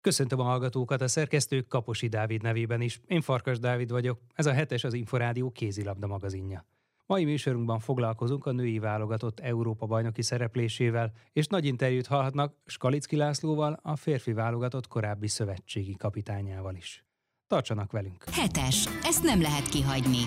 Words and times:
Köszöntöm 0.00 0.40
a 0.40 0.42
hallgatókat 0.42 1.00
a 1.00 1.08
szerkesztők 1.08 1.66
Kaposi 1.68 2.08
Dávid 2.08 2.42
nevében 2.42 2.80
is. 2.80 3.00
Én 3.06 3.20
Farkas 3.20 3.58
Dávid 3.58 3.90
vagyok, 3.90 4.20
ez 4.34 4.46
a 4.46 4.52
hetes 4.52 4.84
az 4.84 4.94
Inforádió 4.94 5.50
kézilabda 5.50 6.06
magazinja. 6.06 6.66
Mai 7.06 7.24
műsorunkban 7.24 7.78
foglalkozunk 7.78 8.46
a 8.46 8.52
női 8.52 8.78
válogatott 8.78 9.40
Európa 9.40 9.86
bajnoki 9.86 10.22
szereplésével, 10.22 11.12
és 11.32 11.46
nagy 11.46 11.64
interjút 11.64 12.06
hallhatnak 12.06 12.54
Skalicki 12.66 13.16
Lászlóval, 13.16 13.80
a 13.82 13.96
férfi 13.96 14.32
válogatott 14.32 14.86
korábbi 14.86 15.28
szövetségi 15.28 15.96
kapitányával 15.96 16.74
is. 16.74 17.04
Tartsanak 17.46 17.92
velünk! 17.92 18.24
Hetes, 18.30 18.88
ezt 19.02 19.22
nem 19.22 19.40
lehet 19.40 19.68
kihagyni. 19.68 20.22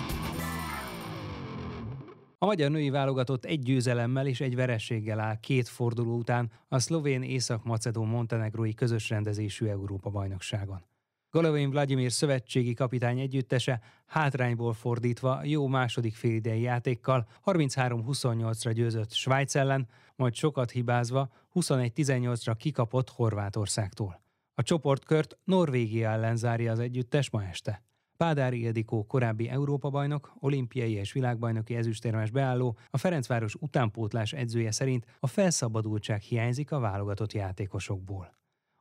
A 2.44 2.46
magyar 2.46 2.70
női 2.70 2.90
válogatott 2.90 3.44
egy 3.44 3.62
győzelemmel 3.62 4.26
és 4.26 4.40
egy 4.40 4.54
verességgel 4.54 5.20
áll 5.20 5.40
két 5.40 5.68
forduló 5.68 6.16
után 6.16 6.50
a 6.68 6.78
szlovén 6.78 7.22
észak-macedón 7.22 8.06
montenegrói 8.06 8.74
közös 8.74 9.08
rendezésű 9.08 9.66
Európa-bajnokságon. 9.66 10.84
Golovin 11.30 11.70
Vladimir 11.70 12.12
szövetségi 12.12 12.74
kapitány 12.74 13.20
együttese 13.20 13.80
hátrányból 14.06 14.72
fordítva 14.72 15.44
jó 15.44 15.66
második 15.66 16.14
félidei 16.14 16.60
játékkal 16.60 17.26
33-28-ra 17.44 18.70
győzött 18.74 19.12
Svájc 19.12 19.54
ellen, 19.54 19.88
majd 20.16 20.34
sokat 20.34 20.70
hibázva 20.70 21.30
21-18-ra 21.54 22.54
kikapott 22.58 23.10
Horvátországtól. 23.10 24.20
A 24.54 24.62
csoportkört 24.62 25.38
Norvégia 25.44 26.10
ellen 26.10 26.36
zárja 26.36 26.72
az 26.72 26.78
együttes 26.78 27.30
ma 27.30 27.44
este. 27.44 27.82
Pádári 28.24 28.60
Ildikó 28.60 29.06
korábbi 29.06 29.48
Európa-bajnok, 29.48 30.32
olimpiai 30.40 30.92
és 30.92 31.12
világbajnoki 31.12 31.76
ezüstérmes 31.76 32.30
beálló, 32.30 32.76
a 32.90 32.98
Ferencváros 32.98 33.54
utánpótlás 33.54 34.32
edzője 34.32 34.70
szerint 34.70 35.04
a 35.20 35.26
felszabadultság 35.26 36.20
hiányzik 36.20 36.72
a 36.72 36.78
válogatott 36.78 37.32
játékosokból. 37.32 38.34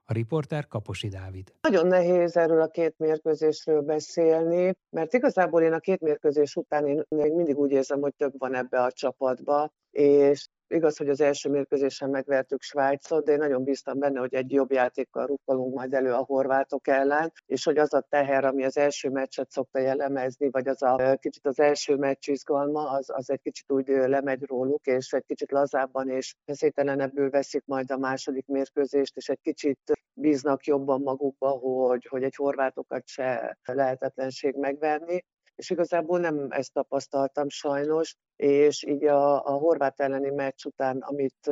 A 0.05 0.13
riporter 0.13 0.67
Kaposi 0.67 1.07
Dávid. 1.07 1.53
Nagyon 1.61 1.87
nehéz 1.87 2.37
erről 2.37 2.61
a 2.61 2.67
két 2.67 2.95
mérkőzésről 2.97 3.81
beszélni, 3.81 4.73
mert 4.89 5.13
igazából 5.13 5.61
én 5.61 5.73
a 5.73 5.79
két 5.79 6.01
mérkőzés 6.01 6.55
után 6.55 6.87
én 6.87 7.03
még 7.09 7.33
mindig 7.33 7.57
úgy 7.57 7.71
érzem, 7.71 8.01
hogy 8.01 8.13
több 8.15 8.33
van 8.37 8.55
ebbe 8.55 8.81
a 8.81 8.91
csapatba, 8.91 9.69
és 9.91 10.47
Igaz, 10.73 10.97
hogy 10.97 11.09
az 11.09 11.21
első 11.21 11.49
mérkőzésen 11.49 12.09
megvertük 12.09 12.61
Svájcot, 12.61 13.25
de 13.25 13.31
én 13.31 13.37
nagyon 13.37 13.63
bíztam 13.63 13.99
benne, 13.99 14.19
hogy 14.19 14.33
egy 14.33 14.51
jobb 14.51 14.71
játékkal 14.71 15.25
rukkolunk 15.25 15.73
majd 15.73 15.93
elő 15.93 16.11
a 16.13 16.23
horvátok 16.23 16.87
ellen, 16.87 17.31
és 17.45 17.63
hogy 17.63 17.77
az 17.77 17.93
a 17.93 18.05
teher, 18.09 18.45
ami 18.45 18.63
az 18.63 18.77
első 18.77 19.09
meccset 19.09 19.51
szokta 19.51 19.79
jellemezni, 19.79 20.49
vagy 20.49 20.67
az 20.67 20.81
a 20.81 21.17
kicsit 21.19 21.45
az 21.47 21.59
első 21.59 21.95
meccs 21.95 22.27
izgalma, 22.29 22.89
az, 22.89 23.09
az 23.09 23.29
egy 23.29 23.41
kicsit 23.41 23.71
úgy 23.71 23.87
lemegy 23.87 24.43
róluk, 24.43 24.85
és 24.85 25.11
egy 25.11 25.25
kicsit 25.25 25.51
lazábban 25.51 26.09
és 26.09 26.35
feszélytelenebbül 26.45 27.29
veszik 27.29 27.63
majd 27.65 27.91
a 27.91 27.97
második 27.97 28.45
mérkőzést, 28.47 29.17
és 29.17 29.29
egy 29.29 29.41
kicsit 29.41 29.79
bíznak 30.13 30.65
jobban 30.65 31.01
magukba, 31.01 31.49
hogy, 31.49 32.05
hogy 32.09 32.23
egy 32.23 32.35
horvátokat 32.35 33.07
se 33.07 33.57
lehetetlenség 33.63 34.55
megverni 34.55 35.23
és 35.55 35.69
igazából 35.69 36.19
nem 36.19 36.47
ezt 36.49 36.73
tapasztaltam 36.73 37.49
sajnos, 37.49 38.15
és 38.35 38.83
így 38.83 39.05
a, 39.05 39.45
a 39.45 39.51
horvát 39.51 39.99
elleni 39.99 40.29
meccs 40.29 40.65
után, 40.65 40.97
amit 40.97 41.51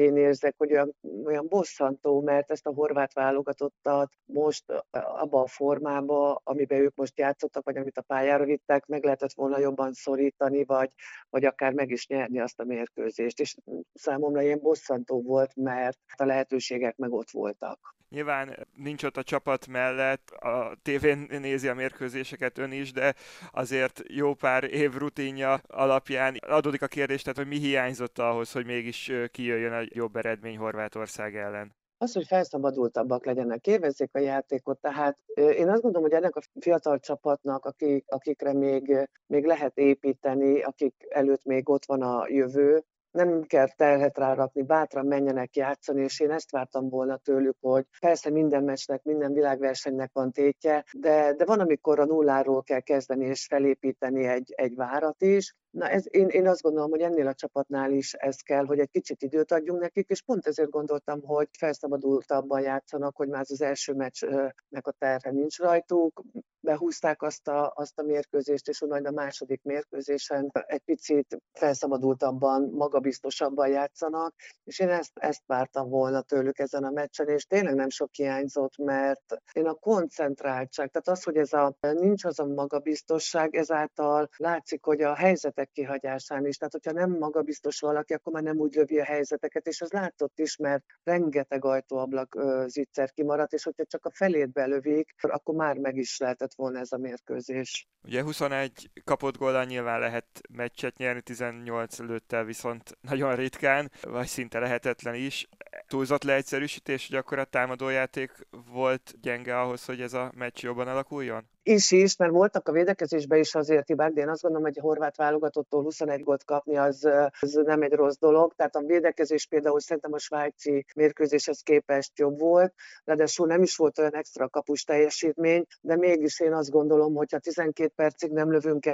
én 0.00 0.16
érzek, 0.16 0.54
hogy 0.56 0.72
olyan, 0.72 0.94
olyan 1.24 1.46
bosszantó, 1.48 2.20
mert 2.20 2.50
ezt 2.50 2.66
a 2.66 2.72
horvát 2.72 3.12
válogatottat 3.12 4.12
most 4.24 4.64
abba 4.90 5.40
a 5.40 5.46
formába, 5.46 6.40
amiben 6.44 6.80
ők 6.80 6.94
most 6.94 7.18
játszottak, 7.18 7.64
vagy 7.64 7.76
amit 7.76 7.98
a 7.98 8.02
pályára 8.02 8.44
vittek, 8.44 8.86
meg 8.86 9.04
lehetett 9.04 9.32
volna 9.32 9.58
jobban 9.58 9.92
szorítani, 9.92 10.64
vagy, 10.64 10.90
vagy 11.30 11.44
akár 11.44 11.72
meg 11.72 11.90
is 11.90 12.06
nyerni 12.06 12.40
azt 12.40 12.60
a 12.60 12.64
mérkőzést. 12.64 13.40
És 13.40 13.56
számomra 13.94 14.42
ilyen 14.42 14.60
bosszantó 14.60 15.22
volt, 15.22 15.56
mert 15.56 15.98
a 16.16 16.24
lehetőségek 16.24 16.96
meg 16.96 17.12
ott 17.12 17.30
voltak. 17.30 17.98
Nyilván 18.10 18.66
nincs 18.76 19.02
ott 19.02 19.16
a 19.16 19.22
csapat 19.22 19.66
mellett, 19.66 20.30
a 20.30 20.76
tévén 20.82 21.26
nézi 21.28 21.68
a 21.68 21.74
mérkőzéseket 21.74 22.58
ön 22.58 22.72
is, 22.72 22.92
de 22.92 23.14
azért 23.50 24.02
jó 24.06 24.34
pár 24.34 24.64
év 24.64 24.92
rutinja 24.92 25.60
alapján 25.66 26.36
adódik 26.40 26.82
a 26.82 26.86
kérdés, 26.86 27.22
tehát 27.22 27.38
hogy 27.38 27.46
mi 27.46 27.56
hiányzott 27.56 28.18
ahhoz, 28.18 28.52
hogy 28.52 28.66
mégis 28.66 29.12
kijöjjön 29.30 29.72
jobb 29.92 30.16
eredmény 30.16 30.56
Horvátország 30.56 31.36
ellen 31.36 31.78
az, 32.02 32.12
hogy 32.12 32.26
felszabadultabbak 32.26 33.24
legyenek, 33.24 33.66
élvezzék 33.66 34.10
a 34.12 34.18
játékot. 34.18 34.80
Tehát 34.80 35.18
én 35.34 35.68
azt 35.68 35.82
gondolom, 35.82 36.08
hogy 36.08 36.16
ennek 36.16 36.36
a 36.36 36.40
fiatal 36.60 36.98
csapatnak, 36.98 37.64
akik, 37.64 38.04
akikre 38.08 38.52
még, 38.52 39.08
még 39.26 39.44
lehet 39.44 39.78
építeni, 39.78 40.62
akik 40.62 40.94
előtt 41.08 41.44
még 41.44 41.68
ott 41.68 41.84
van 41.84 42.02
a 42.02 42.28
jövő, 42.28 42.84
nem 43.10 43.42
kell 43.42 43.68
terhet 43.68 44.18
rárakni, 44.18 44.62
bátran 44.62 45.06
menjenek 45.06 45.56
játszani, 45.56 46.02
és 46.02 46.20
én 46.20 46.30
ezt 46.30 46.50
vártam 46.50 46.88
volna 46.88 47.16
tőlük, 47.16 47.56
hogy 47.60 47.84
persze 48.00 48.30
minden 48.30 48.64
meccsnek, 48.64 49.02
minden 49.02 49.32
világversenynek 49.32 50.10
van 50.12 50.32
tétje, 50.32 50.84
de, 50.92 51.34
de 51.34 51.44
van, 51.44 51.60
amikor 51.60 51.98
a 51.98 52.04
nulláról 52.04 52.62
kell 52.62 52.80
kezdeni 52.80 53.26
és 53.26 53.46
felépíteni 53.46 54.26
egy, 54.26 54.52
egy 54.56 54.74
várat 54.74 55.22
is, 55.22 55.54
Na 55.70 55.88
ez, 55.88 56.04
én, 56.10 56.28
én 56.28 56.46
azt 56.46 56.62
gondolom, 56.62 56.90
hogy 56.90 57.00
ennél 57.00 57.26
a 57.26 57.34
csapatnál 57.34 57.92
is 57.92 58.12
ez 58.12 58.40
kell, 58.40 58.64
hogy 58.64 58.78
egy 58.78 58.90
kicsit 58.90 59.22
időt 59.22 59.52
adjunk 59.52 59.80
nekik, 59.80 60.08
és 60.08 60.22
pont 60.22 60.46
ezért 60.46 60.70
gondoltam, 60.70 61.22
hogy 61.22 61.48
felszabadultabban 61.58 62.60
játszanak, 62.60 63.16
hogy 63.16 63.28
már 63.28 63.44
az 63.48 63.62
első 63.62 63.92
meccsnek 63.92 64.86
a 64.86 64.90
terhe 64.98 65.30
nincs 65.30 65.58
rajtuk, 65.58 66.22
behúzták 66.60 67.22
azt 67.22 67.48
a, 67.48 67.72
azt 67.74 67.98
a 67.98 68.02
mérkőzést, 68.02 68.68
és 68.68 68.80
majd 68.80 69.06
a 69.06 69.10
második 69.10 69.62
mérkőzésen 69.62 70.50
egy 70.66 70.80
picit 70.80 71.36
felszabadultabban, 71.52 72.70
magabiztosabban 72.72 73.68
játszanak, 73.68 74.34
és 74.64 74.78
én 74.78 74.88
ezt, 74.88 75.12
ezt 75.14 75.42
vártam 75.46 75.88
volna 75.88 76.22
tőlük 76.22 76.58
ezen 76.58 76.84
a 76.84 76.90
meccsen, 76.90 77.28
és 77.28 77.44
tényleg 77.44 77.74
nem 77.74 77.90
sok 77.90 78.08
hiányzott, 78.12 78.76
mert 78.76 79.36
én 79.52 79.66
a 79.66 79.74
koncentráltság, 79.74 80.90
tehát 80.90 81.08
az, 81.08 81.22
hogy 81.22 81.36
ez 81.36 81.52
a, 81.52 81.76
nincs 81.80 82.24
az 82.24 82.38
a 82.38 82.46
magabiztosság, 82.46 83.54
ezáltal 83.54 84.28
látszik, 84.36 84.84
hogy 84.84 85.00
a 85.00 85.14
helyzet 85.14 85.50
helyzetek 85.50 85.70
kihagyásán 85.72 86.46
is. 86.46 86.56
Tehát, 86.56 86.72
hogyha 86.72 86.92
nem 86.92 87.18
magabiztos 87.18 87.80
valaki, 87.80 88.12
akkor 88.14 88.32
már 88.32 88.42
nem 88.42 88.58
úgy 88.58 88.74
lövi 88.74 88.98
a 88.98 89.04
helyzeteket, 89.04 89.66
és 89.66 89.80
az 89.80 89.90
látszott 89.90 90.38
is, 90.38 90.56
mert 90.56 90.84
rengeteg 91.02 91.64
ajtóablak 91.64 92.36
zicser 92.66 93.10
kimaradt, 93.10 93.52
és 93.52 93.64
hogyha 93.64 93.84
csak 93.84 94.04
a 94.04 94.10
felét 94.10 94.52
belövik, 94.52 95.14
akkor 95.20 95.54
már 95.54 95.76
meg 95.76 95.96
is 95.96 96.18
lehetett 96.18 96.49
volna 96.54 96.78
ez 96.78 96.92
a 96.92 96.98
mérkőzés. 96.98 97.88
Ugye 98.04 98.22
21 98.22 98.90
kapott 99.04 99.36
góllal 99.36 99.64
nyilván 99.64 100.00
lehet 100.00 100.40
meccset 100.50 100.96
nyerni, 100.96 101.20
18 101.20 101.98
lőttel 101.98 102.44
viszont 102.44 102.98
nagyon 103.00 103.34
ritkán, 103.34 103.90
vagy 104.02 104.26
szinte 104.26 104.58
lehetetlen 104.58 105.14
is. 105.14 105.48
Túlzott 105.86 106.22
leegyszerűsítés, 106.22 107.08
hogy 107.08 107.16
akkor 107.16 107.38
a 107.38 107.44
támadójáték 107.44 108.46
volt 108.50 109.14
gyenge 109.20 109.60
ahhoz, 109.60 109.84
hogy 109.84 110.00
ez 110.00 110.12
a 110.12 110.32
meccs 110.36 110.62
jobban 110.62 110.88
alakuljon? 110.88 111.48
Is 111.62 111.90
is, 111.90 112.16
mert 112.16 112.32
voltak 112.32 112.68
a 112.68 112.72
védekezésben 112.72 113.38
is 113.38 113.54
azért 113.54 113.86
hibák, 113.86 114.12
de 114.12 114.20
én 114.20 114.28
azt 114.28 114.42
gondolom, 114.42 114.66
hogy 114.66 114.78
a 114.78 114.82
horvát 114.82 115.16
válogatottól 115.16 115.82
21 115.82 116.22
gólt 116.22 116.44
kapni 116.44 116.76
az, 116.76 117.08
az 117.40 117.60
nem 117.64 117.82
egy 117.82 117.92
rossz 117.92 118.16
dolog. 118.18 118.54
Tehát 118.54 118.76
a 118.76 118.80
védekezés 118.86 119.46
például 119.46 119.80
szerintem 119.80 120.12
a 120.12 120.18
svájci 120.18 120.84
mérkőzéshez 120.94 121.60
képest 121.60 122.18
jobb 122.18 122.38
volt, 122.38 122.74
ráadásul 123.04 123.46
nem 123.46 123.62
is 123.62 123.76
volt 123.76 123.98
olyan 123.98 124.14
extra 124.14 124.48
kapus 124.48 124.84
teljesítmény, 124.84 125.66
de 125.80 125.96
mégis 125.96 126.40
én 126.40 126.52
azt 126.52 126.70
gondolom, 126.70 127.14
hogy 127.14 127.32
ha 127.32 127.38
12 127.38 127.92
percig 127.96 128.30
nem 128.30 128.50
lövünk 128.50 128.90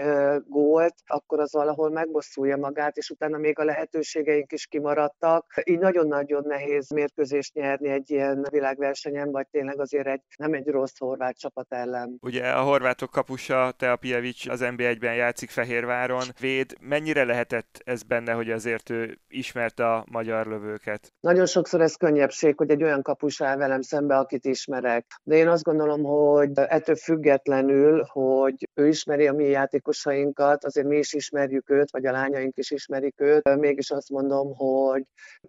gólt, 0.49 0.95
akkor 1.07 1.41
az 1.41 1.53
valahol 1.53 1.91
megbosszulja 1.91 2.57
magát, 2.57 2.97
és 2.97 3.11
utána 3.11 3.39
még 3.39 3.59
a 3.59 3.65
lehetőségeink 3.65 4.53
is 4.53 4.67
kimaradtak. 4.67 5.63
Így 5.65 5.79
nagyon-nagyon 5.79 6.43
nehéz 6.47 6.91
mérkőzést 6.91 7.55
nyerni 7.55 7.89
egy 7.89 8.11
ilyen 8.11 8.47
világversenyen, 8.51 9.31
vagy 9.31 9.47
tényleg 9.51 9.81
azért 9.81 10.07
egy, 10.07 10.23
nem 10.37 10.53
egy 10.53 10.67
rossz 10.67 10.99
horvát 10.99 11.39
csapat 11.39 11.67
ellen. 11.73 12.19
Ugye 12.21 12.56
a 12.57 12.63
horvátok 12.63 13.11
kapusa, 13.11 13.75
Teapievics 13.77 14.49
az 14.49 14.61
NB1-ben 14.63 15.15
játszik 15.15 15.51
Fehérváron. 15.51 16.23
Véd, 16.41 16.75
mennyire 16.81 17.25
lehetett 17.25 17.83
ez 17.85 18.03
benne, 18.03 18.33
hogy 18.33 18.51
azért 18.51 18.91
ő 18.91 19.19
ismerte 19.29 19.93
a 19.93 20.05
magyar 20.11 20.47
lövőket? 20.47 21.13
Nagyon 21.21 21.47
sokszor 21.47 21.81
ez 21.81 21.95
könnyebbség, 21.95 22.57
hogy 22.57 22.71
egy 22.71 22.83
olyan 22.83 23.03
kapus 23.03 23.41
áll 23.41 23.57
velem 23.57 23.81
szembe, 23.81 24.17
akit 24.17 24.45
ismerek. 24.45 25.07
De 25.23 25.37
én 25.37 25.49
azt 25.49 25.63
gondolom, 25.63 26.03
hogy 26.03 26.51
ettől 26.55 26.97
függetlenül, 26.97 28.05
hogy 28.09 28.69
ő 28.75 28.89
ismeri 28.89 29.27
a 29.27 29.33
mi 29.33 29.45
játékosainkat, 29.45 30.65
azért 30.65 30.87
mi 30.87 30.97
is 30.97 31.13
ismerjük 31.13 31.71
őt, 31.71 31.91
vagy 31.91 32.07
a 32.07 32.13
lányaink 32.13 32.57
is 32.57 32.71
ismerik 32.71 33.21
őt. 33.21 33.57
Mégis 33.57 33.91
azt 33.91 34.11
mondom, 34.11 34.55
hogy 34.55 35.03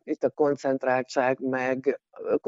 itt 0.03 0.23
a 0.23 0.29
koncentráltság 0.29 1.37
meg 1.39 1.99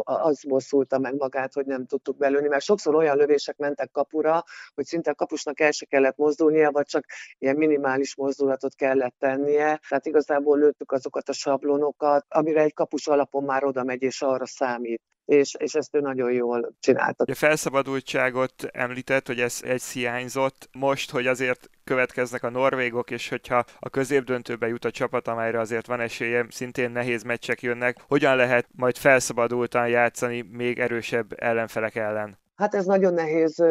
az 0.04 0.44
bosszulta 0.44 1.00
meg 1.00 1.16
magát, 1.16 1.54
hogy 1.54 1.66
nem 1.66 1.86
tudtuk 1.86 2.18
belőni, 2.18 2.48
mert 2.48 2.64
sokszor 2.64 2.96
olyan 2.96 3.18
lövések 3.18 3.58
mentek 3.58 3.92
kapura, 3.92 4.44
hogy 4.76 4.86
szinte 4.86 5.12
a 5.12 5.16
kapusnak 5.16 5.60
el 5.60 5.72
se 5.72 5.86
kellett 5.86 6.18
mozdulnia, 6.18 6.72
vagy 6.72 6.86
csak 6.86 7.06
ilyen 7.38 7.56
minimális 7.56 8.16
mozdulatot 8.16 8.76
kellett 8.76 9.16
tennie. 9.20 9.80
Tehát 9.90 10.06
igazából 10.06 10.58
lőttük 10.58 10.92
azokat 10.92 11.30
a 11.30 11.34
sablonokat, 11.34 12.26
amire 12.30 12.62
egy 12.62 12.74
kapus 12.74 13.08
alapon 13.08 13.44
már 13.44 13.64
oda 13.64 13.84
megy 13.84 14.02
és 14.02 14.22
arra 14.22 14.46
számít 14.46 15.02
és, 15.30 15.56
és 15.58 15.74
ezt 15.74 15.96
ő 15.96 16.00
nagyon 16.00 16.32
jól 16.32 16.74
csinálta. 16.80 17.24
A 17.28 17.36
felszabadultságot 17.36 18.64
említett, 18.72 19.28
hogy 19.28 19.40
ez 19.40 19.60
egy 19.64 19.84
hiányzott. 19.84 20.70
Most, 20.72 21.12
hogy 21.12 21.28
azért 21.28 21.70
következnek 21.84 22.44
a 22.44 22.50
norvégok, 22.50 23.12
és 23.12 23.30
hogyha 23.30 23.64
a 23.80 23.90
középdöntőbe 23.90 24.68
jut 24.68 24.86
a 24.86 24.92
csapat, 24.92 25.28
amelyre 25.28 25.60
azért 25.60 25.88
van 25.88 26.00
esélye, 26.00 26.46
szintén 26.50 26.92
nehéz 26.92 27.24
meccsek 27.24 27.62
jönnek, 27.62 27.98
hogyan 28.08 28.36
lehet 28.36 28.68
majd 28.76 28.98
felszabadultan 28.98 29.88
játszani 29.88 30.42
még 30.42 30.80
erősebb 30.80 31.42
ellenfelek 31.42 31.96
ellen? 31.96 32.38
Hát 32.60 32.76
ez 32.76 32.86
nagyon 32.86 33.14
nehéz, 33.14 33.64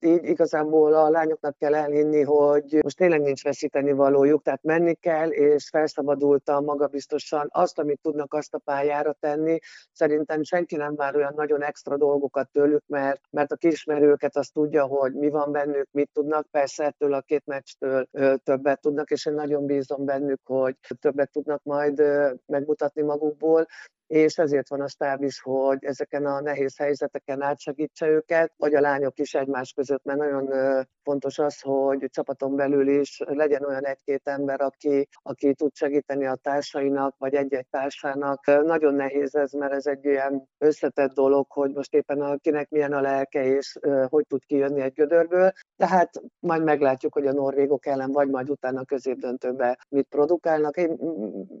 így 0.00 0.24
igazából 0.24 0.94
a 0.94 1.10
lányoknak 1.10 1.58
kell 1.58 1.74
elhinni, 1.74 2.22
hogy 2.22 2.78
most 2.82 2.96
tényleg 2.96 3.20
nincs 3.20 3.42
veszíteni 3.42 3.92
valójuk, 3.92 4.42
tehát 4.42 4.62
menni 4.62 4.94
kell, 4.94 5.28
és 5.28 5.68
felszabadultan, 5.68 6.64
magabiztosan. 6.64 7.48
Azt, 7.50 7.78
amit 7.78 8.00
tudnak, 8.02 8.34
azt 8.34 8.54
a 8.54 8.58
pályára 8.58 9.12
tenni. 9.12 9.58
Szerintem 9.92 10.42
senki 10.42 10.76
nem 10.76 10.94
vár 10.94 11.16
olyan 11.16 11.32
nagyon 11.36 11.62
extra 11.62 11.96
dolgokat 11.96 12.50
tőlük, 12.50 12.82
mert, 12.86 13.20
mert 13.30 13.52
a 13.52 13.56
kismerőket 13.56 14.36
azt 14.36 14.52
tudja, 14.52 14.84
hogy 14.84 15.12
mi 15.12 15.30
van 15.30 15.52
bennük, 15.52 15.88
mit 15.90 16.10
tudnak, 16.12 16.46
persze 16.50 16.84
ettől 16.84 17.14
a 17.14 17.20
két 17.20 17.46
meccstől 17.46 18.08
többet 18.44 18.80
tudnak, 18.80 19.10
és 19.10 19.26
én 19.26 19.34
nagyon 19.34 19.66
bízom 19.66 20.04
bennük, 20.04 20.40
hogy 20.44 20.76
többet 21.00 21.30
tudnak 21.30 21.62
majd 21.62 22.02
megmutatni 22.46 23.02
magukból 23.02 23.66
és 24.06 24.38
ezért 24.38 24.68
van 24.68 24.80
a 24.80 24.88
stáb 24.88 25.22
is, 25.22 25.40
hogy 25.40 25.84
ezeken 25.84 26.26
a 26.26 26.40
nehéz 26.40 26.76
helyzeteken 26.76 27.42
átsegítse 27.42 28.06
őket, 28.06 28.52
vagy 28.56 28.74
a 28.74 28.80
lányok 28.80 29.18
is 29.18 29.34
egymás 29.34 29.72
között, 29.72 30.04
mert 30.04 30.18
nagyon 30.18 30.50
fontos 31.02 31.38
az, 31.38 31.60
hogy 31.60 32.08
csapaton 32.10 32.56
belül 32.56 32.88
is 32.88 33.20
legyen 33.24 33.64
olyan 33.64 33.86
egy-két 33.86 34.28
ember, 34.28 34.60
aki, 34.60 35.08
aki 35.22 35.54
tud 35.54 35.74
segíteni 35.74 36.26
a 36.26 36.34
társainak, 36.34 37.14
vagy 37.18 37.34
egy-egy 37.34 37.66
társának. 37.70 38.46
Nagyon 38.64 38.94
nehéz 38.94 39.34
ez, 39.34 39.52
mert 39.52 39.72
ez 39.72 39.86
egy 39.86 40.04
ilyen 40.04 40.48
összetett 40.58 41.12
dolog, 41.12 41.46
hogy 41.52 41.72
most 41.72 41.94
éppen 41.94 42.20
akinek 42.20 42.70
milyen 42.70 42.92
a 42.92 43.00
lelke, 43.00 43.44
és 43.44 43.78
hogy 44.08 44.26
tud 44.26 44.44
kijönni 44.44 44.80
egy 44.80 44.92
gödörből. 44.92 45.52
Tehát 45.76 46.10
majd 46.38 46.62
meglátjuk, 46.64 47.12
hogy 47.12 47.26
a 47.26 47.32
norvégok 47.32 47.86
ellen, 47.86 48.12
vagy 48.12 48.28
majd 48.28 48.50
utána 48.50 48.84
középdöntőbe 48.84 49.78
mit 49.88 50.06
produkálnak. 50.08 50.76
Én 50.76 50.98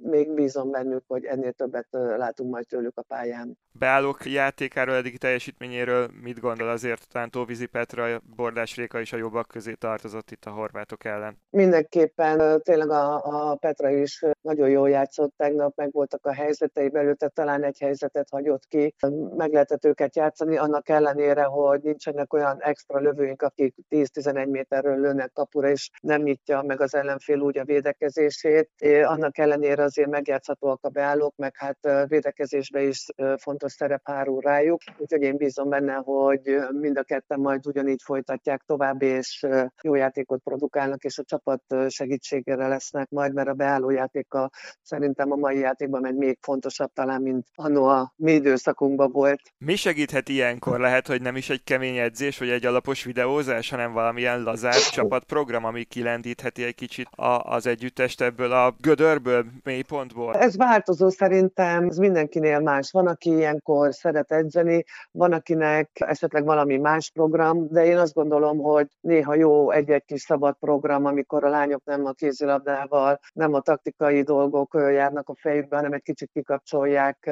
még 0.02 0.32
bízom 0.32 0.70
bennük, 0.70 1.04
hogy 1.06 1.24
ennél 1.24 1.52
többet 1.52 1.88
látunk 2.34 2.50
majd 2.50 2.66
tőlük 2.66 2.98
a 2.98 3.02
pályán. 3.02 3.58
Beállók 3.72 4.24
játékáról, 4.24 4.94
eddigi 4.94 5.18
teljesítményéről 5.18 6.10
mit 6.22 6.40
gondol 6.40 6.68
azért? 6.68 7.08
Talán 7.08 7.30
Tóvizi 7.30 7.66
Petra, 7.66 8.20
Bordás 8.36 8.76
Réka 8.76 9.00
is 9.00 9.12
a 9.12 9.16
jobbak 9.16 9.46
közé 9.48 9.72
tartozott 9.72 10.30
itt 10.30 10.44
a 10.44 10.50
horvátok 10.50 11.04
ellen. 11.04 11.36
Mindenképpen 11.50 12.62
tényleg 12.62 12.90
a, 12.90 13.22
a 13.50 13.54
Petra 13.54 13.90
is 13.90 14.24
nagyon 14.44 14.68
jól 14.68 14.90
játszott 14.90 15.34
tegnap, 15.36 15.76
meg 15.76 15.92
voltak 15.92 16.26
a 16.26 16.32
helyzetei 16.32 16.88
belőtte, 16.88 17.28
talán 17.28 17.64
egy 17.64 17.78
helyzetet 17.78 18.28
hagyott 18.30 18.66
ki. 18.66 18.94
Meg 19.36 19.52
lehetett 19.52 19.84
őket 19.84 20.16
játszani, 20.16 20.56
annak 20.56 20.88
ellenére, 20.88 21.42
hogy 21.42 21.80
nincsenek 21.82 22.32
olyan 22.32 22.62
extra 22.62 22.98
lövőink, 22.98 23.42
akik 23.42 23.74
10-11 23.90 24.50
méterről 24.50 25.00
lőnek 25.00 25.32
kapura, 25.32 25.68
és 25.68 25.90
nem 26.02 26.22
nyitja 26.22 26.62
meg 26.62 26.80
az 26.80 26.94
ellenfél 26.94 27.38
úgy 27.38 27.58
a 27.58 27.64
védekezését. 27.64 28.70
Annak 29.02 29.38
ellenére 29.38 29.82
azért 29.82 30.10
megjátszhatóak 30.10 30.84
a 30.84 30.88
beállók, 30.88 31.36
meg 31.36 31.56
hát 31.56 32.08
védekezésbe 32.08 32.82
is 32.82 33.06
fontos 33.36 33.72
szerep 33.72 34.00
hárul 34.04 34.40
rájuk. 34.40 34.80
Úgyhogy 34.98 35.22
én 35.22 35.36
bízom 35.36 35.68
benne, 35.68 35.94
hogy 35.94 36.58
mind 36.70 36.98
a 36.98 37.02
ketten 37.02 37.40
majd 37.40 37.66
ugyanígy 37.66 38.02
folytatják 38.04 38.62
tovább, 38.66 39.02
és 39.02 39.46
jó 39.82 39.94
játékot 39.94 40.42
produkálnak, 40.42 41.04
és 41.04 41.18
a 41.18 41.24
csapat 41.24 41.62
segítségére 41.88 42.68
lesznek 42.68 43.08
majd, 43.10 43.34
mert 43.34 43.48
a 43.48 43.54
beálló 43.54 43.90
játéka 44.34 44.50
szerintem 44.82 45.32
a 45.32 45.36
mai 45.36 45.58
játékban 45.58 46.00
meg 46.00 46.16
még 46.16 46.38
fontosabb 46.40 46.92
talán, 46.92 47.22
mint 47.22 47.46
annó 47.54 47.84
a 47.84 48.12
mi 48.16 48.32
időszakunkban 48.32 49.10
volt. 49.10 49.40
Mi 49.58 49.76
segíthet 49.76 50.28
ilyenkor? 50.28 50.80
Lehet, 50.80 51.06
hogy 51.06 51.22
nem 51.22 51.36
is 51.36 51.50
egy 51.50 51.64
kemény 51.64 51.96
edzés, 51.96 52.38
vagy 52.38 52.48
egy 52.48 52.66
alapos 52.66 53.04
videózás, 53.04 53.70
hanem 53.70 53.92
valamilyen 53.92 54.42
lazár 54.42 54.74
csapatprogram, 54.74 55.64
ami 55.64 55.84
kilendítheti 55.84 56.64
egy 56.64 56.74
kicsit 56.74 57.08
a, 57.10 57.40
az 57.40 57.66
együttest 57.66 58.20
ebből 58.20 58.52
a 58.52 58.74
gödörből, 58.80 59.44
mélypontból? 59.64 60.34
Ez 60.34 60.56
változó 60.56 61.08
szerintem, 61.08 61.88
ez 61.88 61.96
mindenkinél 61.96 62.60
más. 62.60 62.90
Van, 62.90 63.06
aki 63.06 63.30
ilyenkor 63.30 63.94
szeret 63.94 64.32
edzeni, 64.32 64.84
van, 65.10 65.32
akinek 65.32 65.90
esetleg 65.94 66.44
valami 66.44 66.76
más 66.76 67.10
program, 67.10 67.68
de 67.68 67.84
én 67.84 67.98
azt 67.98 68.14
gondolom, 68.14 68.58
hogy 68.58 68.86
néha 69.00 69.34
jó 69.34 69.70
egy-egy 69.70 70.04
kis 70.04 70.20
szabad 70.20 70.56
program, 70.60 71.04
amikor 71.04 71.44
a 71.44 71.48
lányok 71.48 71.84
nem 71.84 72.06
a 72.06 72.12
kézilabdával, 72.12 73.20
nem 73.32 73.54
a 73.54 73.60
taktikai 73.60 74.23
dolgok 74.24 74.74
járnak 74.74 75.28
a 75.28 75.34
fejükbe, 75.34 75.76
hanem 75.76 75.92
egy 75.92 76.02
kicsit 76.02 76.30
kikapcsolják 76.32 77.30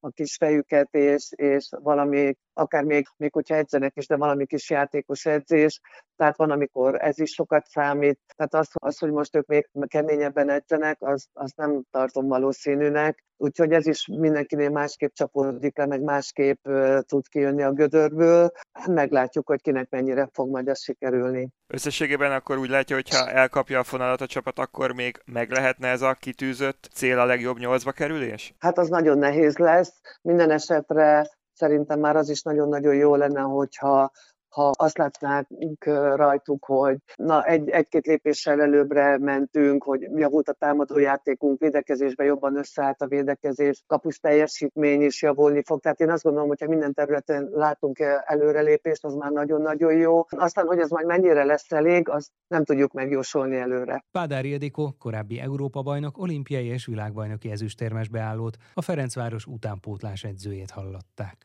a 0.00 0.10
kis 0.10 0.36
fejüket, 0.36 0.94
és, 0.94 1.32
és 1.36 1.68
valami 1.82 2.36
akár 2.58 2.84
még, 2.84 3.06
még 3.16 3.32
hogyha 3.32 3.54
edzenek 3.54 3.96
is, 3.96 4.06
de 4.06 4.16
valami 4.16 4.46
kis 4.46 4.70
játékos 4.70 5.26
edzés, 5.26 5.80
tehát 6.16 6.36
van, 6.36 6.50
amikor 6.50 7.02
ez 7.02 7.18
is 7.18 7.30
sokat 7.30 7.66
számít. 7.66 8.18
Tehát 8.36 8.54
az, 8.54 8.68
az 8.72 8.98
hogy 8.98 9.10
most 9.10 9.36
ők 9.36 9.46
még 9.46 9.68
keményebben 9.86 10.48
edzenek, 10.48 10.96
az, 11.00 11.26
az 11.32 11.52
nem 11.56 11.82
tartom 11.90 12.26
valószínűnek. 12.26 13.26
Úgyhogy 13.36 13.72
ez 13.72 13.86
is 13.86 14.06
mindenkinél 14.06 14.70
másképp 14.70 15.12
csapódik 15.12 15.76
le, 15.76 15.86
meg 15.86 16.02
másképp 16.02 16.68
tud 17.00 17.28
kijönni 17.28 17.62
a 17.62 17.72
gödörből. 17.72 18.50
Meglátjuk, 18.86 19.46
hogy 19.46 19.60
kinek 19.60 19.90
mennyire 19.90 20.28
fog 20.32 20.50
majd 20.50 20.68
ez 20.68 20.82
sikerülni. 20.82 21.48
Összességében 21.66 22.32
akkor 22.32 22.58
úgy 22.58 22.68
látja, 22.68 22.96
hogy 22.96 23.08
ha 23.08 23.30
elkapja 23.30 23.78
a 23.78 23.84
fonalat 23.84 24.20
a 24.20 24.26
csapat, 24.26 24.58
akkor 24.58 24.92
még 24.92 25.20
meg 25.24 25.50
lehetne 25.50 25.88
ez 25.88 26.02
a 26.02 26.14
kitűzött 26.14 26.88
cél 26.94 27.18
a 27.18 27.24
legjobb 27.24 27.58
nyolcba 27.58 27.92
kerülés? 27.92 28.54
Hát 28.58 28.78
az 28.78 28.88
nagyon 28.88 29.18
nehéz 29.18 29.56
lesz. 29.56 30.00
Minden 30.22 30.50
esetre 30.50 31.37
szerintem 31.58 32.00
már 32.00 32.16
az 32.16 32.28
is 32.28 32.42
nagyon-nagyon 32.42 32.94
jó 32.94 33.14
lenne, 33.14 33.40
hogyha 33.40 34.10
ha 34.48 34.70
azt 34.76 34.98
látnánk 34.98 35.84
rajtuk, 36.14 36.64
hogy 36.64 36.96
na 37.16 37.44
egy, 37.44 37.68
egy-két 37.68 38.06
lépéssel 38.06 38.60
előbbre 38.60 39.18
mentünk, 39.18 39.82
hogy 39.82 40.00
javult 40.14 40.48
a 40.48 40.52
támadójátékunk, 40.52 41.60
védekezésben 41.60 42.26
jobban 42.26 42.56
összeállt 42.56 43.02
a 43.02 43.06
védekezés, 43.06 43.82
kapus 43.86 44.18
teljesítmény 44.18 45.02
is 45.02 45.22
javulni 45.22 45.62
fog. 45.64 45.80
Tehát 45.80 46.00
én 46.00 46.10
azt 46.10 46.22
gondolom, 46.22 46.48
hogyha 46.48 46.68
minden 46.68 46.92
területen 46.92 47.48
látunk 47.52 47.98
előrelépést, 48.24 49.04
az 49.04 49.14
már 49.14 49.30
nagyon-nagyon 49.30 49.92
jó. 49.92 50.26
Aztán, 50.28 50.66
hogy 50.66 50.78
ez 50.78 50.90
majd 50.90 51.06
mennyire 51.06 51.44
lesz 51.44 51.72
elég, 51.72 52.08
azt 52.08 52.30
nem 52.46 52.64
tudjuk 52.64 52.92
megjósolni 52.92 53.56
előre. 53.56 54.04
Pádár 54.10 54.44
Ildikó, 54.44 54.94
korábbi 54.98 55.40
Európa-bajnok, 55.40 56.18
olimpiai 56.18 56.66
és 56.66 56.86
világbajnoki 56.86 57.50
ezüstérmes 57.50 58.08
beállót, 58.08 58.56
a 58.74 58.82
Ferencváros 58.82 59.46
utánpótlás 59.46 60.24
edzőjét 60.24 60.70
hallották. 60.70 61.36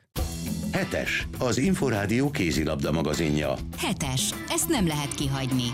Hetes, 0.84 1.28
az 1.38 1.58
Inforádió 1.58 2.30
kézilabda 2.30 2.92
magazinja. 2.92 3.54
Hetes, 3.76 4.34
ezt 4.48 4.68
nem 4.68 4.86
lehet 4.86 5.14
kihagyni. 5.14 5.68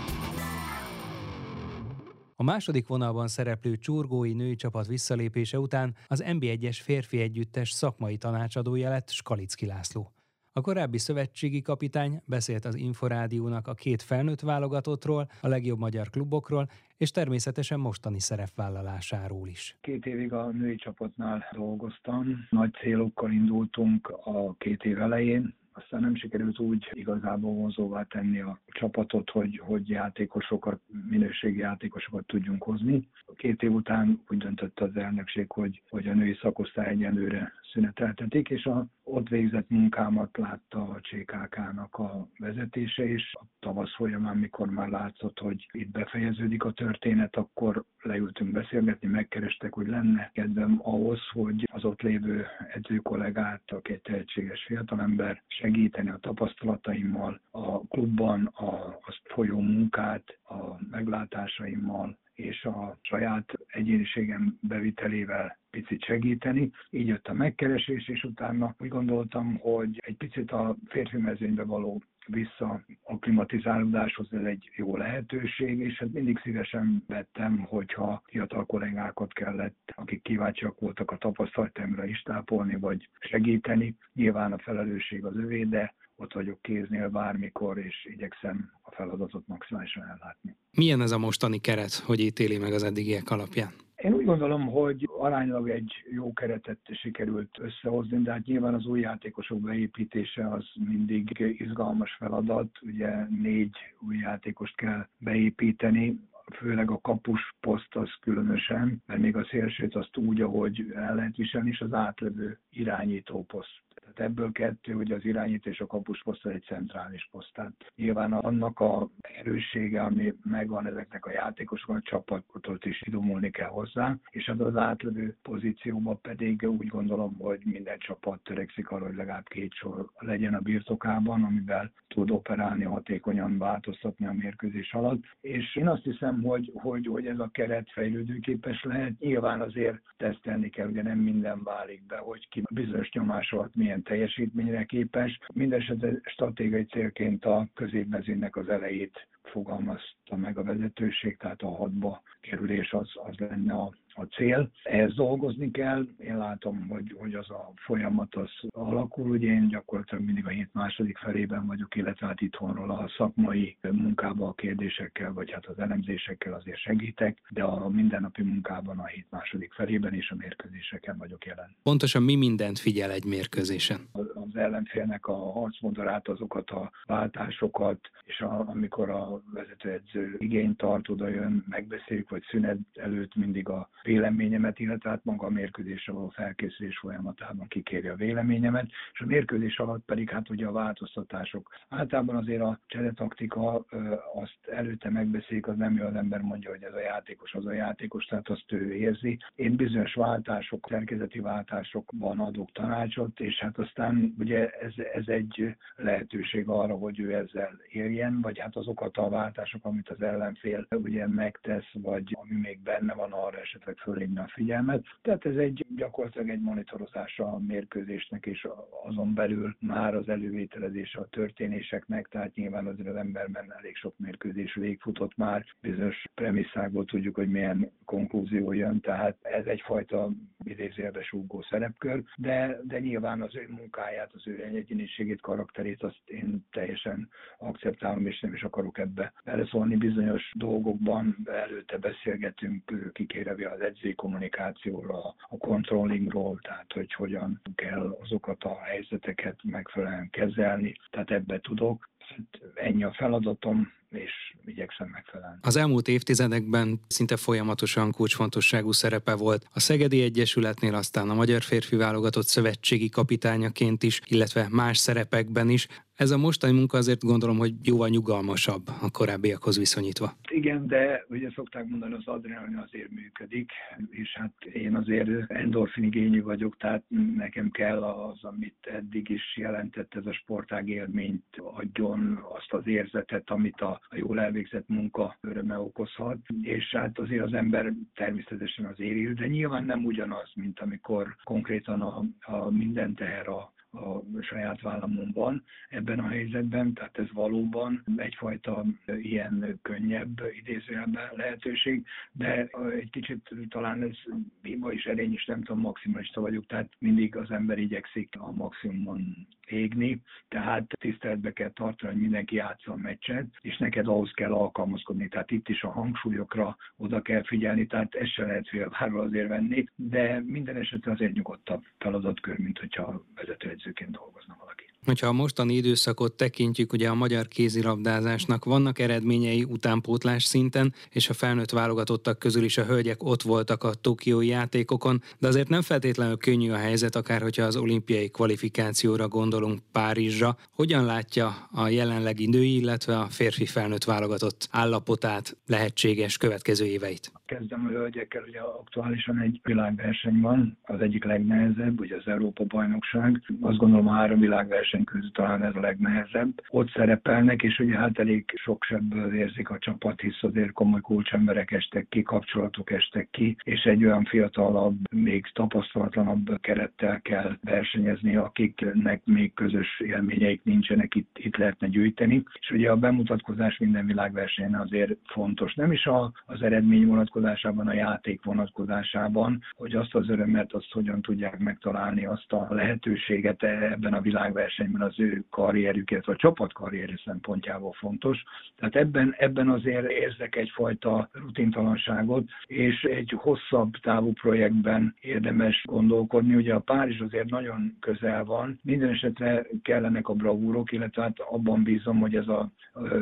A 2.35 2.43
második 2.43 2.87
vonalban 2.87 3.27
szereplő 3.27 3.77
csurgói 3.77 4.33
női 4.33 4.55
csapat 4.55 4.87
visszalépése 4.87 5.59
után 5.59 5.95
az 6.07 6.23
NB1-es 6.25 6.79
férfi 6.83 7.19
együttes 7.21 7.71
szakmai 7.71 8.17
tanácsadója 8.17 8.89
lett 8.89 9.09
Skalicki 9.09 9.65
László. 9.65 10.13
A 10.53 10.61
korábbi 10.61 10.97
szövetségi 10.97 11.61
kapitány 11.61 12.21
beszélt 12.25 12.65
az 12.65 12.75
Inforádiónak 12.75 13.67
a 13.67 13.73
két 13.73 14.01
felnőtt 14.01 14.41
válogatottról, 14.41 15.29
a 15.41 15.47
legjobb 15.47 15.79
magyar 15.79 16.09
klubokról, 16.09 16.69
és 17.01 17.11
természetesen 17.11 17.79
mostani 17.79 18.19
szerepvállalásáról 18.19 19.47
is. 19.47 19.77
Két 19.81 20.05
évig 20.05 20.33
a 20.33 20.49
női 20.49 20.75
csapatnál 20.75 21.45
dolgoztam, 21.51 22.47
nagy 22.49 22.73
célokkal 22.73 23.31
indultunk 23.31 24.07
a 24.23 24.53
két 24.53 24.83
év 24.83 25.01
elején, 25.01 25.55
aztán 25.73 26.01
nem 26.01 26.15
sikerült 26.15 26.59
úgy 26.59 26.89
igazából 26.91 27.53
vonzóvá 27.53 28.03
tenni 28.03 28.39
a 28.39 28.59
csapatot, 28.65 29.29
hogy, 29.29 29.61
hogy 29.63 29.89
játékosokat, 29.89 30.81
minőségi 31.09 31.59
játékosokat 31.59 32.25
tudjunk 32.25 32.63
hozni. 32.63 33.09
Két 33.35 33.63
év 33.63 33.71
után 33.71 34.21
úgy 34.29 34.37
döntött 34.37 34.79
az 34.79 34.95
elnökség, 34.95 35.51
hogy, 35.51 35.81
hogy 35.89 36.07
a 36.07 36.13
női 36.13 36.37
szakosztály 36.41 36.87
egyenlőre 36.87 37.53
szüneteltetik, 37.71 38.49
és 38.49 38.65
a 38.65 38.85
ott 39.03 39.29
végzett 39.29 39.69
munkámat 39.69 40.37
látta 40.37 40.81
a 40.81 40.99
CKK-nak 40.99 41.95
a 41.95 42.27
vezetése, 42.37 43.03
és 43.03 43.35
a 43.39 43.45
tavasz 43.59 43.95
folyamán, 43.95 44.37
mikor 44.37 44.69
már 44.69 44.89
látszott, 44.89 45.39
hogy 45.39 45.69
itt 45.71 45.91
befejeződik 45.91 46.63
a 46.63 46.71
történet, 46.71 47.35
akkor 47.35 47.83
leültünk 48.01 48.51
beszélgetni, 48.51 49.07
megkerestek, 49.07 49.73
hogy 49.73 49.87
lenne 49.87 50.31
kedvem 50.33 50.79
ahhoz, 50.83 51.19
hogy 51.31 51.69
az 51.71 51.85
ott 51.85 52.01
lévő 52.01 52.45
edzőkollégát, 52.73 53.61
aki 53.65 53.93
egy 53.93 54.01
tehetséges 54.01 54.63
fiatalember, 54.63 55.43
segíteni 55.47 56.09
a 56.09 56.17
tapasztalataimmal, 56.17 57.41
a 57.51 57.79
klubban 57.87 58.45
a, 58.45 58.73
a 58.85 59.15
folyó 59.23 59.59
munkát, 59.59 60.23
a 60.43 60.81
meglátásaimmal, 60.91 62.17
és 62.41 62.63
a 62.63 62.97
saját 63.01 63.53
egyéniségem 63.67 64.57
bevitelével 64.61 65.59
picit 65.69 66.03
segíteni. 66.03 66.71
Így 66.89 67.07
jött 67.07 67.27
a 67.27 67.33
megkeresés, 67.33 68.07
és 68.07 68.23
utána 68.23 68.75
úgy 68.79 68.87
gondoltam, 68.87 69.57
hogy 69.57 70.01
egy 70.05 70.17
picit 70.17 70.51
a 70.51 70.75
férfi 70.87 71.17
mezőnybe 71.17 71.63
való 71.63 72.01
vissza 72.25 72.83
a 73.03 73.19
klimatizálódáshoz 73.19 74.33
ez 74.33 74.43
egy 74.43 74.69
jó 74.75 74.97
lehetőség, 74.97 75.79
és 75.79 75.97
hát 75.97 76.11
mindig 76.11 76.39
szívesen 76.39 77.03
vettem, 77.07 77.57
hogyha 77.57 78.21
fiatal 78.25 78.65
kollégákat 78.65 79.33
kellett, 79.33 79.93
akik 79.95 80.21
kíváncsiak 80.21 80.79
voltak 80.79 81.11
a 81.11 81.17
tapasztalatomra 81.17 82.05
is 82.05 82.21
tápolni, 82.21 82.75
vagy 82.75 83.09
segíteni. 83.19 83.95
Nyilván 84.13 84.51
a 84.51 84.57
felelősség 84.57 85.25
az 85.25 85.35
övé, 85.35 85.63
de 85.63 85.93
ott 86.21 86.33
vagyok 86.33 86.61
kéznél 86.61 87.09
bármikor, 87.09 87.77
és 87.77 88.07
igyekszem 88.13 88.71
a 88.81 88.91
feladatot 88.91 89.47
maximálisan 89.47 90.03
ellátni. 90.03 90.55
Milyen 90.71 91.01
ez 91.01 91.11
a 91.11 91.17
mostani 91.17 91.59
keret, 91.59 91.93
hogy 91.93 92.19
ítéli 92.19 92.57
meg 92.57 92.73
az 92.73 92.83
eddigiek 92.83 93.29
alapján? 93.29 93.71
Én 93.95 94.13
úgy 94.13 94.25
gondolom, 94.25 94.67
hogy 94.67 95.09
aránylag 95.17 95.69
egy 95.69 95.93
jó 96.11 96.33
keretet 96.33 96.79
sikerült 96.93 97.59
összehozni, 97.59 98.21
de 98.21 98.31
hát 98.31 98.45
nyilván 98.45 98.73
az 98.73 98.85
új 98.85 98.99
játékosok 98.99 99.59
beépítése 99.59 100.47
az 100.47 100.65
mindig 100.89 101.55
izgalmas 101.57 102.15
feladat. 102.19 102.69
Ugye 102.81 103.25
négy 103.41 103.75
új 104.07 104.17
játékost 104.17 104.75
kell 104.75 105.07
beépíteni, 105.17 106.19
főleg 106.55 106.91
a 106.91 106.99
kapus 107.01 107.55
poszt 107.59 107.95
az 107.95 108.09
különösen, 108.21 109.03
mert 109.05 109.21
még 109.21 109.35
a 109.35 109.47
szélsőt 109.49 109.95
azt 109.95 110.17
úgy, 110.17 110.41
ahogy 110.41 110.91
el 110.95 111.15
lehet 111.15 111.35
viselni, 111.35 111.69
és 111.69 111.81
az 111.81 111.93
átlövő 111.93 112.59
irányító 112.69 113.43
poszt 113.43 113.81
tehát 113.95 114.19
ebből 114.19 114.51
kettő, 114.51 114.93
hogy 114.93 115.11
az 115.11 115.25
irányító 115.25 115.69
és 115.69 115.79
a 115.79 115.85
kapus 115.85 116.21
poszt 116.23 116.45
egy 116.45 116.63
centrális 116.63 117.27
poszt. 117.31 117.53
Tehát 117.53 117.71
nyilván 117.95 118.33
annak 118.33 118.79
a 118.79 119.09
erőssége, 119.21 120.01
ami 120.01 120.33
megvan 120.43 120.87
ezeknek 120.87 121.25
a 121.25 121.31
játékosoknak, 121.31 121.97
a 121.97 122.09
csapatot 122.09 122.85
is 122.85 123.01
idomulni 123.01 123.49
kell 123.51 123.67
hozzá, 123.67 124.17
és 124.29 124.47
az 124.47 124.59
az 124.59 124.75
átlövő 124.75 125.37
pozícióban 125.41 126.21
pedig 126.21 126.63
úgy 126.69 126.87
gondolom, 126.87 127.35
hogy 127.37 127.59
minden 127.63 127.99
csapat 127.99 128.39
törekszik 128.43 128.89
arra, 128.89 129.05
hogy 129.05 129.15
legalább 129.15 129.47
két 129.47 129.73
sor 129.73 130.09
legyen 130.19 130.53
a 130.53 130.59
birtokában, 130.59 131.43
amivel 131.43 131.91
tud 132.07 132.31
operálni, 132.31 132.83
hatékonyan 132.83 133.57
változtatni 133.57 134.25
a 134.25 134.33
mérkőzés 134.33 134.93
alatt. 134.93 135.23
És 135.41 135.75
én 135.75 135.87
azt 135.87 136.03
hiszem, 136.03 136.41
hogy, 136.41 136.71
hogy, 136.73 137.07
hogy 137.07 137.25
ez 137.25 137.39
a 137.39 137.49
keret 137.51 137.91
fejlődőképes 137.91 138.83
lehet. 138.83 139.19
Nyilván 139.19 139.61
azért 139.61 140.01
tesztelni 140.17 140.69
kell, 140.69 140.87
ugye 140.87 141.03
nem 141.03 141.17
minden 141.17 141.63
válik 141.63 142.05
be, 142.05 142.17
hogy 142.17 142.47
ki 142.49 142.63
bizonyos 142.69 143.11
nyomás 143.11 143.51
alatt 143.51 143.75
milyen 143.81 144.03
teljesítményre 144.03 144.83
képes. 144.83 145.39
Mindenesetre 145.53 146.11
stratégiai 146.23 146.83
célként 146.85 147.45
a 147.45 147.67
középmezőnek 147.73 148.55
az 148.55 148.69
elejét 148.69 149.27
fogalmazta 149.51 150.35
meg 150.35 150.57
a 150.57 150.63
vezetőség, 150.63 151.37
tehát 151.37 151.61
a 151.61 151.75
hatba 151.75 152.21
kerülés 152.41 152.93
az, 152.93 153.09
az 153.27 153.37
lenne 153.37 153.73
a 153.73 153.93
a 154.13 154.23
cél. 154.23 154.69
Ehhez 154.83 155.13
dolgozni 155.13 155.71
kell. 155.71 156.07
Én 156.17 156.37
látom, 156.37 156.87
hogy, 156.87 157.15
hogy 157.19 157.33
az 157.33 157.49
a 157.49 157.71
folyamat 157.75 158.35
az 158.35 158.49
alakul. 158.69 159.29
Ugye 159.29 159.51
én 159.51 159.67
gyakorlatilag 159.67 160.23
mindig 160.23 160.45
a 160.45 160.49
hét 160.49 160.69
második 160.73 161.17
felében 161.17 161.65
vagyok, 161.65 161.95
illetve 161.95 162.27
hát 162.27 162.41
itthonról 162.41 162.91
a 162.91 163.11
szakmai 163.17 163.77
munkába 163.91 164.47
a 164.47 164.53
kérdésekkel, 164.53 165.33
vagy 165.33 165.51
hát 165.51 165.65
az 165.65 165.79
elemzésekkel 165.79 166.53
azért 166.53 166.77
segítek, 166.77 167.41
de 167.49 167.63
a 167.63 167.89
mindennapi 167.89 168.43
munkában 168.43 168.99
a 168.99 169.05
hét 169.05 169.27
második 169.29 169.73
felében 169.73 170.13
és 170.13 170.29
a 170.31 170.35
mérkőzéseken 170.35 171.17
vagyok 171.17 171.45
jelen. 171.45 171.75
Pontosan 171.83 172.23
mi 172.23 172.35
mindent 172.35 172.79
figyel 172.79 173.11
egy 173.11 173.25
mérkőzésen? 173.25 174.09
Az 174.13 174.55
ellenfélnek 174.55 175.27
a 175.27 175.51
harcmodorát, 175.51 176.27
azokat 176.27 176.69
a 176.69 176.91
váltásokat, 177.05 177.99
és 178.23 178.39
a, 178.39 178.69
amikor 178.69 179.09
a 179.09 179.40
vezetőedző 179.53 180.35
igényt 180.37 180.77
tart, 180.77 181.09
oda 181.09 181.27
jön, 181.27 181.63
megbeszéljük, 181.69 182.29
vagy 182.29 182.43
szünet 182.43 182.77
előtt 182.93 183.35
mindig 183.35 183.69
a 183.69 183.89
véleményemet, 184.03 184.79
illetve 184.79 185.09
hát 185.09 185.23
maga 185.23 185.45
a 185.45 185.49
mérkőzésre 185.49 186.13
való 186.13 186.29
felkészülés 186.29 186.97
folyamatában 186.97 187.67
kikéri 187.67 188.07
a 188.07 188.15
véleményemet, 188.15 188.89
és 189.13 189.19
a 189.19 189.25
mérkőzés 189.25 189.79
alatt 189.79 190.05
pedig 190.05 190.29
hát 190.29 190.49
ugye 190.49 190.65
a 190.65 190.71
változtatások. 190.71 191.69
Általában 191.89 192.35
azért 192.35 192.61
a 192.61 192.79
cseretaktika 192.87 193.85
azt 194.33 194.67
előtte 194.71 195.09
megbeszélik, 195.09 195.67
az 195.67 195.77
nem 195.77 195.95
jó 195.95 196.05
az 196.05 196.15
ember 196.15 196.41
mondja, 196.41 196.69
hogy 196.69 196.83
ez 196.83 196.93
a 196.93 196.99
játékos, 196.99 197.53
az 197.53 197.65
a 197.65 197.73
játékos, 197.73 198.25
tehát 198.25 198.49
azt 198.49 198.71
ő 198.71 198.93
érzi. 198.93 199.39
Én 199.55 199.75
bizonyos 199.75 200.13
váltások, 200.13 200.87
szerkezeti 200.89 201.39
váltásokban 201.39 202.39
adok 202.39 202.71
tanácsot, 202.71 203.39
és 203.39 203.59
hát 203.59 203.77
aztán 203.77 204.35
ugye 204.39 204.69
ez, 204.69 204.93
ez 205.13 205.27
egy 205.27 205.75
lehetőség 205.95 206.67
arra, 206.67 206.95
hogy 206.95 207.19
ő 207.19 207.33
ezzel 207.33 207.79
éljen, 207.89 208.41
vagy 208.41 208.59
hát 208.59 208.75
azokat 208.75 209.17
a 209.25 209.29
váltások, 209.29 209.85
amit 209.85 210.09
az 210.09 210.21
ellenfél 210.21 210.87
ugye 210.89 211.27
megtesz, 211.27 211.91
vagy 211.93 212.37
ami 212.41 212.59
még 212.59 212.79
benne 212.79 213.13
van 213.13 213.31
arra 213.31 213.59
esetleg 213.59 213.97
fölhívni 213.97 214.39
a 214.39 214.51
figyelmet. 214.53 215.05
Tehát 215.21 215.45
ez 215.45 215.55
egy 215.55 215.85
gyakorlatilag 215.95 216.49
egy 216.49 216.61
monitorozása 216.61 217.43
a 217.43 217.59
mérkőzésnek, 217.59 218.45
és 218.45 218.67
azon 219.03 219.33
belül 219.33 219.75
már 219.79 220.15
az 220.15 220.29
elővételezése 220.29 221.19
a 221.19 221.27
történéseknek, 221.29 222.27
tehát 222.27 222.55
nyilván 222.55 222.87
azért 222.87 223.09
az 223.09 223.15
emberben 223.15 223.73
elég 223.77 223.95
sok 223.95 224.13
mérkőzés 224.17 224.73
végfutott 224.73 225.37
már, 225.37 225.65
bizonyos 225.81 226.25
premisszákból 226.33 227.05
tudjuk, 227.05 227.35
hogy 227.35 227.49
milyen 227.49 227.91
konklúzió 228.05 228.73
jön, 228.73 228.99
tehát 228.99 229.37
ez 229.41 229.65
egyfajta 229.65 230.29
idézőjelbe 230.63 231.21
súgó 231.21 231.61
szerepkör, 231.61 232.23
de, 232.35 232.79
de 232.83 232.99
nyilván 232.99 233.41
az 233.41 233.55
ő 233.55 233.67
munkáját, 233.69 234.33
az 234.33 234.47
ő 234.47 234.63
egyéniségét, 234.63 235.41
karakterét 235.41 236.03
azt 236.03 236.21
én 236.25 236.65
teljesen 236.71 237.29
akceptálom, 237.57 238.25
és 238.25 238.39
nem 238.39 238.53
is 238.53 238.63
akarok 238.63 238.97
ebbe 239.11 239.33
beleszólni. 239.43 239.95
Bizonyos 239.95 240.51
dolgokban 240.55 241.37
előtte 241.45 241.97
beszélgetünk, 241.97 243.11
kikérevi 243.13 243.63
az 243.63 243.79
edzői 243.81 244.13
kommunikációra, 244.15 245.17
a 245.49 245.57
controllingról, 245.57 246.59
tehát 246.61 246.93
hogy 246.93 247.13
hogyan 247.13 247.61
kell 247.75 248.17
azokat 248.21 248.63
a 248.63 248.79
helyzeteket 248.81 249.59
megfelelően 249.63 250.29
kezelni, 250.29 250.93
tehát 251.09 251.31
ebbe 251.31 251.59
tudok. 251.59 252.09
Hát 252.19 252.61
ennyi 252.75 253.03
a 253.03 253.13
feladatom, 253.13 253.91
és 254.09 254.55
igyekszem 254.65 255.07
megfelelni. 255.07 255.57
Az 255.61 255.75
elmúlt 255.75 256.07
évtizedekben 256.07 256.99
szinte 257.07 257.37
folyamatosan 257.37 258.11
kulcsfontosságú 258.11 258.91
szerepe 258.91 259.35
volt 259.35 259.65
a 259.73 259.79
Szegedi 259.79 260.21
Egyesületnél, 260.21 260.95
aztán 260.95 261.29
a 261.29 261.33
Magyar 261.33 261.61
Férfi 261.61 261.95
Válogatott 261.95 262.47
Szövetségi 262.47 263.09
kapitányaként 263.09 264.03
is, 264.03 264.21
illetve 264.25 264.67
más 264.69 264.97
szerepekben 264.97 265.69
is. 265.69 265.87
Ez 266.15 266.31
a 266.31 266.37
mostani 266.37 266.73
munka 266.73 266.97
azért 266.97 267.23
gondolom, 267.23 267.57
hogy 267.57 267.73
jóval 267.83 268.09
nyugalmasabb 268.09 268.87
a 269.01 269.11
korábbiakhoz 269.11 269.77
viszonyítva. 269.77 270.33
Igen, 270.49 270.87
de 270.87 271.25
ugye 271.29 271.49
szokták 271.55 271.85
mondani, 271.85 272.13
az 272.13 272.27
adrenalin 272.27 272.77
azért 272.77 273.09
működik, 273.09 273.71
és 274.09 274.33
hát 274.39 274.53
én 274.73 274.95
azért 274.95 275.51
endorfin 275.51 276.03
igényű 276.03 276.41
vagyok, 276.41 276.77
tehát 276.77 277.03
nekem 277.35 277.71
kell 277.71 278.03
az, 278.03 278.43
amit 278.43 278.75
eddig 278.81 279.29
is 279.29 279.57
jelentett 279.57 280.15
ez 280.15 280.25
a 280.25 280.33
sportág 280.33 280.89
élményt 280.89 281.45
adjon, 281.57 282.39
azt 282.55 282.73
az 282.73 282.87
érzetet, 282.87 283.49
amit 283.49 283.81
a, 283.81 284.01
a 284.09 284.17
jól 284.17 284.39
elvégzett 284.51 284.87
munka 284.87 285.37
öröme 285.41 285.79
okozhat, 285.79 286.37
és 286.61 286.95
hát 286.95 287.19
azért 287.19 287.43
az 287.43 287.53
ember 287.53 287.93
természetesen 288.15 288.85
az 288.85 288.99
éril, 288.99 289.33
de 289.33 289.47
nyilván 289.47 289.83
nem 289.83 290.05
ugyanaz, 290.05 290.51
mint 290.55 290.79
amikor 290.79 291.35
konkrétan 291.43 292.01
a, 292.01 292.23
a 292.41 292.69
minden 292.69 293.15
teher 293.15 293.47
a 293.47 293.73
a 293.93 294.41
saját 294.41 294.81
vállamon 294.81 295.63
ebben 295.89 296.19
a 296.19 296.27
helyzetben, 296.27 296.93
tehát 296.93 297.17
ez 297.17 297.31
valóban 297.33 298.03
egyfajta 298.15 298.85
ilyen 299.05 299.79
könnyebb 299.81 300.41
idézőjelben 300.59 301.29
lehetőség, 301.35 302.05
de 302.31 302.69
egy 302.99 303.09
kicsit 303.09 303.49
talán 303.69 304.01
ez 304.01 304.17
hiba 304.61 304.91
is 304.91 305.05
erény 305.05 305.33
is, 305.33 305.45
nem 305.45 305.63
tudom, 305.63 305.81
maximalista 305.81 306.41
vagyok, 306.41 306.65
tehát 306.65 306.89
mindig 306.99 307.35
az 307.35 307.51
ember 307.51 307.77
igyekszik 307.77 308.35
a 308.39 308.51
maximumon 308.51 309.47
égni, 309.71 310.21
tehát 310.47 310.85
tiszteletbe 310.99 311.53
kell 311.53 311.69
tartani, 311.69 312.11
hogy 312.11 312.21
mindenki 312.21 312.55
játsza 312.55 312.95
meccset, 312.95 313.45
és 313.61 313.77
neked 313.77 314.07
ahhoz 314.07 314.31
kell 314.31 314.53
alkalmazkodni, 314.53 315.27
tehát 315.27 315.51
itt 315.51 315.69
is 315.69 315.83
a 315.83 315.91
hangsúlyokra 315.91 316.77
oda 316.97 317.21
kell 317.21 317.43
figyelni, 317.43 317.85
tehát 317.85 318.15
ezt 318.15 318.33
se 318.33 318.45
lehet 318.45 318.67
félváról 318.67 319.21
azért 319.21 319.47
venni, 319.47 319.85
de 319.95 320.41
minden 320.45 320.75
esetre 320.75 321.11
azért 321.11 321.33
nyugodtabb 321.33 321.83
feladatkör, 321.97 322.57
mint 322.57 322.79
hogyha 322.79 323.25
vezető 323.35 323.69
edzőként 323.69 324.11
dolgozna 324.11 324.55
valaki. 324.59 324.90
Hogyha 325.05 325.27
a 325.27 325.31
mostani 325.31 325.73
időszakot 325.73 326.33
tekintjük, 326.33 326.93
ugye 326.93 327.09
a 327.09 327.13
magyar 327.13 327.47
kézilabdázásnak 327.47 328.65
vannak 328.65 328.99
eredményei 328.99 329.63
utánpótlás 329.63 330.43
szinten, 330.43 330.93
és 331.09 331.29
a 331.29 331.33
felnőtt 331.33 331.69
válogatottak 331.69 332.39
közül 332.39 332.63
is 332.63 332.77
a 332.77 332.85
hölgyek 332.85 333.23
ott 333.23 333.41
voltak 333.41 333.83
a 333.83 333.93
tokiói 333.93 334.47
játékokon, 334.47 335.23
de 335.39 335.47
azért 335.47 335.69
nem 335.69 335.81
feltétlenül 335.81 336.37
könnyű 336.37 336.71
a 336.71 336.75
helyzet, 336.75 337.15
akár 337.15 337.41
hogyha 337.41 337.63
az 337.63 337.75
olimpiai 337.75 338.29
kvalifikációra 338.29 339.27
gondolunk 339.27 339.81
Párizsra. 339.91 340.57
Hogyan 340.75 341.05
látja 341.05 341.67
a 341.71 341.87
jelenlegi 341.87 342.45
női, 342.45 342.75
illetve 342.75 343.19
a 343.19 343.27
férfi 343.29 343.65
felnőtt 343.65 344.03
válogatott 344.03 344.67
állapotát, 344.71 345.57
lehetséges 345.67 346.37
következő 346.37 346.85
éveit? 346.85 347.31
Kezdem 347.51 347.85
a 347.85 347.89
hölgyekkel, 347.89 348.43
ugye 348.47 348.59
aktuálisan 348.59 349.39
egy 349.39 349.59
világverseny 349.63 350.39
van, 350.41 350.77
az 350.83 351.01
egyik 351.01 351.23
legnehezebb, 351.23 351.99
ugye 351.99 352.15
az 352.15 352.27
Európa 352.27 352.63
bajnokság. 352.63 353.41
Azt 353.61 353.77
gondolom 353.77 354.07
a 354.07 354.13
három 354.13 354.39
világverseny 354.39 355.03
közül 355.03 355.31
talán 355.31 355.63
ez 355.63 355.75
a 355.75 355.79
legnehezebb. 355.79 356.63
Ott 356.69 356.89
szerepelnek, 356.89 357.63
és 357.63 357.79
ugye 357.79 357.97
hát 357.97 358.19
elég 358.19 358.45
sok 358.55 358.83
sebből 358.83 359.33
érzik 359.35 359.69
a 359.69 359.77
csapat, 359.77 360.21
hisz 360.21 360.43
azért 360.43 360.71
komoly 360.71 361.01
kulcsemberek 361.01 361.71
estek 361.71 362.07
ki, 362.09 362.21
kapcsolatok 362.21 362.91
estek 362.91 363.29
ki, 363.31 363.55
és 363.63 363.83
egy 363.83 364.05
olyan 364.05 364.23
fiatalabb, 364.23 364.97
még 365.15 365.45
tapasztalatlanabb 365.53 366.59
kerettel 366.61 367.21
kell 367.21 367.57
versenyezni, 367.63 368.35
akiknek 368.35 369.21
még 369.25 369.53
közös 369.53 369.99
élményeik 369.99 370.63
nincsenek, 370.63 371.15
itt, 371.15 371.37
itt 371.39 371.57
lehetne 371.57 371.87
gyűjteni. 371.87 372.43
És 372.59 372.71
ugye 372.71 372.91
a 372.91 372.95
bemutatkozás 372.95 373.77
minden 373.77 374.05
világversenyen 374.05 374.75
azért 374.75 375.17
fontos. 375.25 375.73
Nem 375.73 375.91
is 375.91 376.05
a, 376.05 376.31
az 376.45 376.61
eredmény 376.61 377.05
vonatkozásában, 377.41 377.87
a 377.87 377.93
játék 377.93 378.43
vonatkozásában, 378.43 379.61
hogy 379.75 379.95
azt 379.95 380.15
az 380.15 380.29
örömet, 380.29 380.73
azt 380.73 380.91
hogyan 380.91 381.21
tudják 381.21 381.59
megtalálni, 381.59 382.25
azt 382.25 382.53
a 382.53 382.67
lehetőséget 382.69 383.63
ebben 383.63 384.13
a 384.13 384.21
világversenyben 384.21 385.01
az 385.01 385.19
ő 385.19 385.43
karrierüket, 385.49 386.25
vagy 386.25 386.35
csapat 386.35 386.73
karrierje 386.73 387.19
szempontjából 387.25 387.91
fontos. 387.91 388.43
Tehát 388.75 388.95
ebben, 388.95 389.35
ebben 389.37 389.69
azért 389.69 390.11
érzek 390.11 390.55
egyfajta 390.55 391.29
rutintalanságot, 391.33 392.49
és 392.65 393.03
egy 393.03 393.33
hosszabb 393.37 393.91
távú 393.91 394.31
projektben 394.33 395.15
érdemes 395.21 395.83
gondolkodni. 395.85 396.55
Ugye 396.55 396.73
a 396.73 396.79
Párizs 396.79 397.19
azért 397.19 397.49
nagyon 397.49 397.97
közel 397.99 398.43
van, 398.43 398.79
minden 398.83 399.09
esetre 399.09 399.65
kellenek 399.83 400.27
a 400.27 400.33
bravúrok, 400.33 400.91
illetve 400.91 401.21
hát 401.21 401.39
abban 401.39 401.83
bízom, 401.83 402.19
hogy 402.19 402.35
ez 402.35 402.47
a 402.47 402.71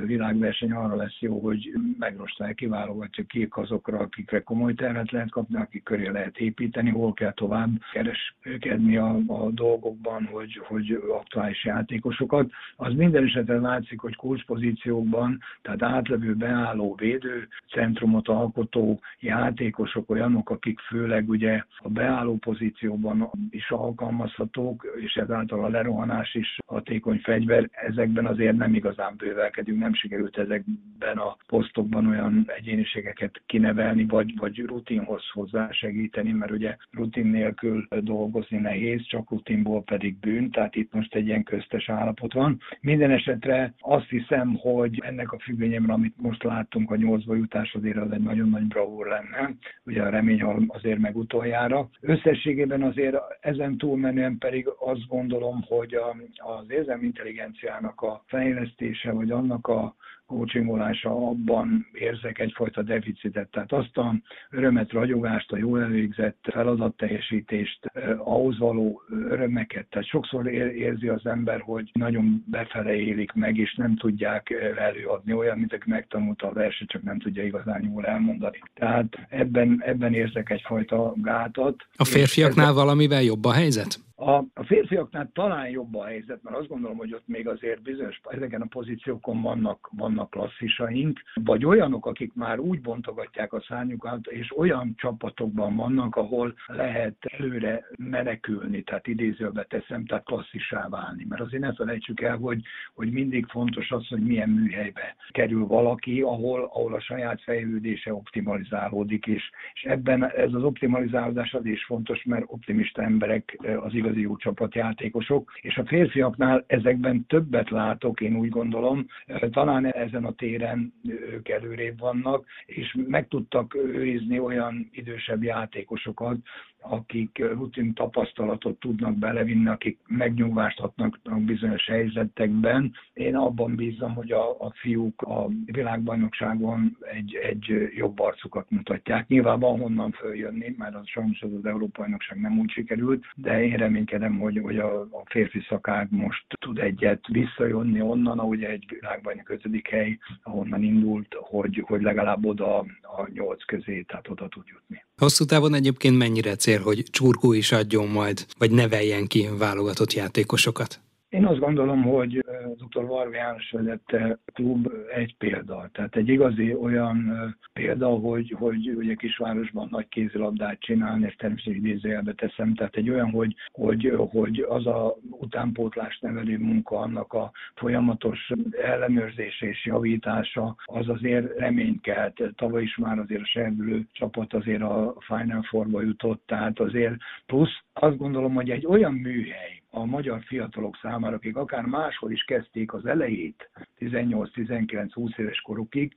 világverseny 0.05 0.71
arra 0.71 0.95
lesz 0.95 1.19
jó, 1.19 1.39
hogy 1.39 1.73
megrostál, 1.99 2.53
kiválogatja 2.53 3.23
kik 3.23 3.57
azokra, 3.57 4.08
akikre 4.09 4.39
komoly 4.39 4.73
tervet 4.73 5.11
lehet 5.11 5.31
kapni, 5.31 5.57
akik 5.57 5.83
köré 5.83 6.07
lehet 6.07 6.37
építeni, 6.37 6.89
hol 6.89 7.13
kell 7.13 7.33
tovább 7.33 7.69
kereskedni 7.91 8.97
a, 8.97 9.17
a 9.27 9.49
dolgokban, 9.51 10.25
hogy, 10.25 10.61
hogy 10.67 11.03
aktuális 11.09 11.65
játékosokat. 11.65 12.51
Az 12.75 12.93
minden 12.93 13.23
esetre 13.23 13.59
látszik, 13.59 13.99
hogy 13.99 14.15
kulcspozíciókban, 14.15 15.39
tehát 15.61 15.83
átlevő 15.83 16.35
beálló 16.35 16.95
védő, 16.95 17.47
centrumot 17.71 18.27
alkotó 18.27 18.99
játékosok 19.19 20.09
olyanok, 20.09 20.49
akik 20.49 20.79
főleg 20.79 21.29
ugye 21.29 21.63
a 21.77 21.89
beálló 21.89 22.37
pozícióban 22.37 23.29
is 23.49 23.71
alkalmazhatók, 23.71 24.87
és 25.01 25.13
ezáltal 25.15 25.63
a 25.63 25.69
lerohanás 25.69 26.35
is 26.35 26.57
hatékony 26.65 27.19
fegyver, 27.23 27.69
ezekben 27.71 28.25
azért 28.25 28.57
nem 28.57 28.73
igazán 28.73 29.13
bővelkedünk, 29.17 29.79
nem 29.79 29.93
sikerült 29.93 30.37
ezekben 30.37 31.17
a 31.17 31.37
posztokban 31.47 32.07
olyan 32.07 32.45
egyéniségeket 32.57 33.41
kinevelni, 33.45 33.98
vagy, 34.05 34.33
vagy 34.37 34.57
rutinhoz 34.57 35.23
hozzá 35.33 35.71
segíteni, 35.71 36.31
mert 36.31 36.51
ugye 36.51 36.75
rutin 36.91 37.25
nélkül 37.25 37.87
dolgozni 37.99 38.57
nehéz, 38.57 39.05
csak 39.05 39.29
rutinból 39.29 39.83
pedig 39.83 40.19
bűn, 40.19 40.51
tehát 40.51 40.75
itt 40.75 40.93
most 40.93 41.15
egy 41.15 41.27
ilyen 41.27 41.43
köztes 41.43 41.89
állapot 41.89 42.33
van. 42.33 42.59
Minden 42.81 43.11
esetre 43.11 43.73
azt 43.79 44.09
hiszem, 44.09 44.55
hogy 44.55 45.01
ennek 45.05 45.31
a 45.31 45.39
függvényemre, 45.39 45.93
amit 45.93 46.21
most 46.21 46.43
láttunk, 46.43 46.91
a 46.91 46.95
nyolcba 46.95 47.35
jutás 47.35 47.73
azért 47.73 47.97
az 47.97 48.11
egy 48.11 48.23
nagyon 48.23 48.49
nagy 48.49 48.67
bravúr 48.67 49.07
lenne, 49.07 49.53
ugye 49.83 50.01
a 50.01 50.09
remény 50.09 50.43
azért 50.67 50.99
meg 50.99 51.17
utoljára. 51.17 51.89
Összességében 52.01 52.83
azért 52.83 53.17
ezen 53.41 53.77
túlmenően 53.77 54.37
pedig 54.37 54.67
azt 54.79 55.07
gondolom, 55.07 55.61
hogy 55.67 55.93
a, 55.93 56.15
az 56.35 56.65
érzelmi 56.69 57.05
intelligenciának 57.05 58.01
a 58.01 58.23
fejlesztése, 58.27 59.11
vagy 59.11 59.31
annak 59.31 59.67
a 59.67 59.95
coachingolása, 60.29 61.09
abban 61.09 61.87
érzek 61.93 62.39
egyfajta 62.39 62.81
deficitet. 62.81 63.51
Tehát 63.51 63.71
azt 63.79 63.97
a 63.97 64.15
örömet, 64.49 64.91
ragyogást, 64.91 65.51
a 65.51 65.57
jól 65.57 65.81
elvégzett 65.81 66.37
feladatteljesítést, 66.51 67.85
eh, 67.85 68.27
ahhoz 68.27 68.57
való 68.57 69.01
örömeket. 69.09 69.87
Tehát 69.89 70.07
sokszor 70.07 70.47
érzi 70.47 71.07
az 71.07 71.25
ember, 71.25 71.61
hogy 71.61 71.89
nagyon 71.93 72.43
befele 72.47 72.95
élik 72.95 73.31
meg, 73.33 73.57
és 73.57 73.75
nem 73.75 73.95
tudják 73.95 74.49
eh, 74.49 74.85
előadni 74.85 75.33
olyan, 75.33 75.57
mint 75.57 75.73
aki 75.73 75.89
megtanulta 75.89 76.47
a 76.47 76.53
verset, 76.53 76.87
csak 76.87 77.03
nem 77.03 77.19
tudja 77.19 77.43
igazán 77.43 77.83
jól 77.83 78.05
elmondani. 78.05 78.59
Tehát 78.73 79.27
ebben, 79.29 79.81
ebben 79.85 80.13
érzek 80.13 80.49
egyfajta 80.49 81.13
gátat. 81.15 81.75
A 81.95 82.05
férfiaknál 82.05 82.73
valamivel 82.73 83.21
jobb 83.21 83.45
a 83.45 83.51
helyzet? 83.51 83.99
A, 84.21 84.31
a 84.53 84.63
férfiaknál 84.63 85.29
talán 85.33 85.69
jobb 85.69 85.95
a 85.95 86.05
helyzet, 86.05 86.43
mert 86.43 86.57
azt 86.57 86.67
gondolom, 86.67 86.97
hogy 86.97 87.13
ott 87.13 87.27
még 87.27 87.47
azért 87.47 87.81
bizonyos, 87.81 88.19
ezeken 88.23 88.61
a 88.61 88.65
pozíciókon 88.69 89.41
vannak, 89.41 89.89
vannak 89.91 90.29
klasszisaink, 90.29 91.19
vagy 91.33 91.65
olyanok, 91.65 92.05
akik 92.05 92.33
már 92.33 92.59
úgy 92.59 92.81
bontogatják 92.81 93.53
a 93.53 93.61
szárnyukat, 93.69 94.27
és 94.27 94.57
olyan 94.57 94.93
csapatokban 94.97 95.75
vannak, 95.75 96.15
ahol 96.15 96.55
lehet 96.67 97.15
előre 97.21 97.85
menekülni, 97.97 98.81
tehát 98.81 99.07
idézőbe 99.07 99.63
teszem, 99.63 100.05
tehát 100.05 100.25
klasszisá 100.25 100.87
válni. 100.89 101.25
Mert 101.29 101.41
azért 101.41 101.63
ne 101.63 101.73
felejtsük 101.73 102.21
el, 102.21 102.37
hogy, 102.37 102.61
hogy 102.93 103.11
mindig 103.11 103.45
fontos 103.45 103.91
az, 103.91 104.07
hogy 104.07 104.21
milyen 104.21 104.49
műhelybe 104.49 105.15
kerül 105.31 105.65
valaki, 105.65 106.21
ahol, 106.21 106.63
ahol 106.73 106.93
a 106.93 106.99
saját 106.99 107.41
fejlődése 107.41 108.13
optimalizálódik, 108.13 109.25
és, 109.25 109.49
és 109.73 109.83
ebben 109.83 110.31
ez 110.31 110.53
az 110.53 110.63
optimalizálódás 110.63 111.53
az 111.53 111.65
is 111.65 111.85
fontos, 111.85 112.23
mert 112.23 112.45
optimista 112.47 113.01
emberek 113.01 113.57
az 113.81 113.93
igaz 113.93 114.09
igazi 114.09 114.21
jó 114.21 114.35
csapatjátékosok, 114.35 115.51
és 115.61 115.77
a 115.77 115.85
férfiaknál 115.85 116.63
ezekben 116.67 117.25
többet 117.27 117.69
látok, 117.69 118.21
én 118.21 118.35
úgy 118.35 118.49
gondolom, 118.49 119.05
talán 119.51 119.85
ezen 119.85 120.25
a 120.25 120.31
téren 120.31 120.93
ők 121.07 121.49
előrébb 121.49 121.99
vannak, 121.99 122.45
és 122.65 122.95
meg 123.07 123.27
tudtak 123.27 123.58
őrizni 123.75 124.39
olyan 124.39 124.89
idősebb 124.91 125.43
játékosokat, 125.43 126.37
akik 126.81 127.37
rutin 127.37 127.93
tapasztalatot 127.93 128.79
tudnak 128.79 129.17
belevinni, 129.17 129.67
akik 129.67 129.99
megnyugvást 130.07 130.79
adnak 130.79 131.19
bizonyos 131.45 131.85
helyzetekben. 131.85 132.93
Én 133.13 133.35
abban 133.35 133.75
bízom, 133.75 134.13
hogy 134.13 134.31
a, 134.31 134.49
a 134.49 134.71
fiúk 134.75 135.21
a 135.21 135.47
világbajnokságon 135.65 136.97
egy, 137.13 137.35
egy 137.35 137.89
jobb 137.95 138.19
arcukat 138.19 138.69
mutatják. 138.69 139.27
Nyilván 139.27 139.59
van 139.59 139.79
honnan 139.79 140.11
följönni, 140.11 140.75
mert 140.77 140.95
az 140.95 141.07
sajnos 141.07 141.41
az, 141.41 141.53
az 141.53 141.65
Európai 141.65 142.09
bajnokság 142.09 142.39
nem 142.39 142.59
úgy 142.59 142.69
sikerült, 142.69 143.25
de 143.35 143.63
én 143.63 143.75
reménykedem, 143.75 144.39
hogy, 144.39 144.59
hogy 144.63 144.77
a, 144.77 145.01
a 145.01 145.23
férfi 145.25 145.61
szakág 145.69 146.07
most 146.11 146.45
tud 146.47 146.77
egyet 146.77 147.27
visszajönni 147.27 148.01
onnan, 148.01 148.39
ahogy 148.39 148.63
egy 148.63 148.85
világbajnok 148.89 149.49
ötödik 149.49 149.87
hely, 149.87 150.17
ahonnan 150.43 150.83
indult, 150.83 151.35
hogy, 151.39 151.83
hogy 151.87 152.01
legalább 152.01 152.45
oda 152.45 152.77
a 153.01 153.29
nyolc 153.33 153.65
közé, 153.65 154.01
tehát 154.01 154.29
oda 154.29 154.47
tud 154.47 154.67
jutni. 154.67 155.03
Hosszú 155.19 155.45
távon 155.45 155.73
egyébként 155.73 156.17
mennyire 156.17 156.55
cél, 156.55 156.81
hogy 156.81 157.03
Csurkó 157.11 157.53
is 157.53 157.71
adjon 157.71 158.07
majd, 158.07 158.45
vagy 158.57 158.71
neveljen 158.71 159.27
ki 159.27 159.49
válogatott 159.57 160.13
játékosokat? 160.13 160.99
Én 161.29 161.45
azt 161.45 161.59
gondolom, 161.59 162.03
hogy 162.03 162.45
dr. 162.75 163.05
Varga 163.05 163.35
János 163.35 163.71
vezette 163.71 164.39
klub 164.53 164.91
egy 165.15 165.35
példa. 165.37 165.89
Tehát 165.91 166.15
egy 166.15 166.29
igazi 166.29 166.73
olyan 166.73 167.31
példa, 167.73 168.07
hogy, 168.07 168.55
hogy 168.57 168.89
ugye 168.89 169.13
kisvárosban 169.13 169.87
nagy 169.91 170.07
kézilabdát 170.07 170.79
csinálni, 170.79 171.25
ezt 171.25 171.37
természetesen 171.37 171.85
idézőjelbe 171.85 172.33
teszem, 172.33 172.73
tehát 172.73 172.95
egy 172.95 173.09
olyan, 173.09 173.29
hogy, 173.29 173.55
hogy, 173.71 174.13
hogy 174.31 174.65
az 174.69 174.85
a 174.85 175.15
utánpótlás 175.29 176.19
nevelő 176.19 176.57
munka, 176.57 176.97
annak 176.97 177.33
a 177.33 177.51
folyamatos 177.75 178.51
ellenőrzése 178.81 179.67
és 179.67 179.85
javítása, 179.85 180.75
az 180.85 181.09
azért 181.09 181.57
reményt 181.57 182.01
kelt. 182.01 182.41
Tavaly 182.55 182.83
is 182.83 182.97
már 182.97 183.19
azért 183.19 183.41
a 183.41 183.45
serdülő 183.45 184.07
csapat 184.11 184.53
azért 184.53 184.81
a 184.81 185.15
Final 185.19 185.61
Four-ba 185.61 186.01
jutott, 186.01 186.43
tehát 186.45 186.79
azért 186.79 187.15
plusz 187.45 187.83
azt 187.93 188.17
gondolom, 188.17 188.53
hogy 188.53 188.69
egy 188.69 188.85
olyan 188.85 189.13
műhely, 189.13 189.78
a 189.89 190.05
magyar 190.05 190.41
fiatalok 190.43 190.97
számára, 191.01 191.35
akik 191.35 191.55
akár 191.55 191.85
máshol 191.85 192.31
is 192.31 192.43
kezdték 192.43 192.93
az 192.93 193.05
elejét, 193.05 193.69
18-19-20 193.99 195.37
éves 195.37 195.61
korukig, 195.61 196.13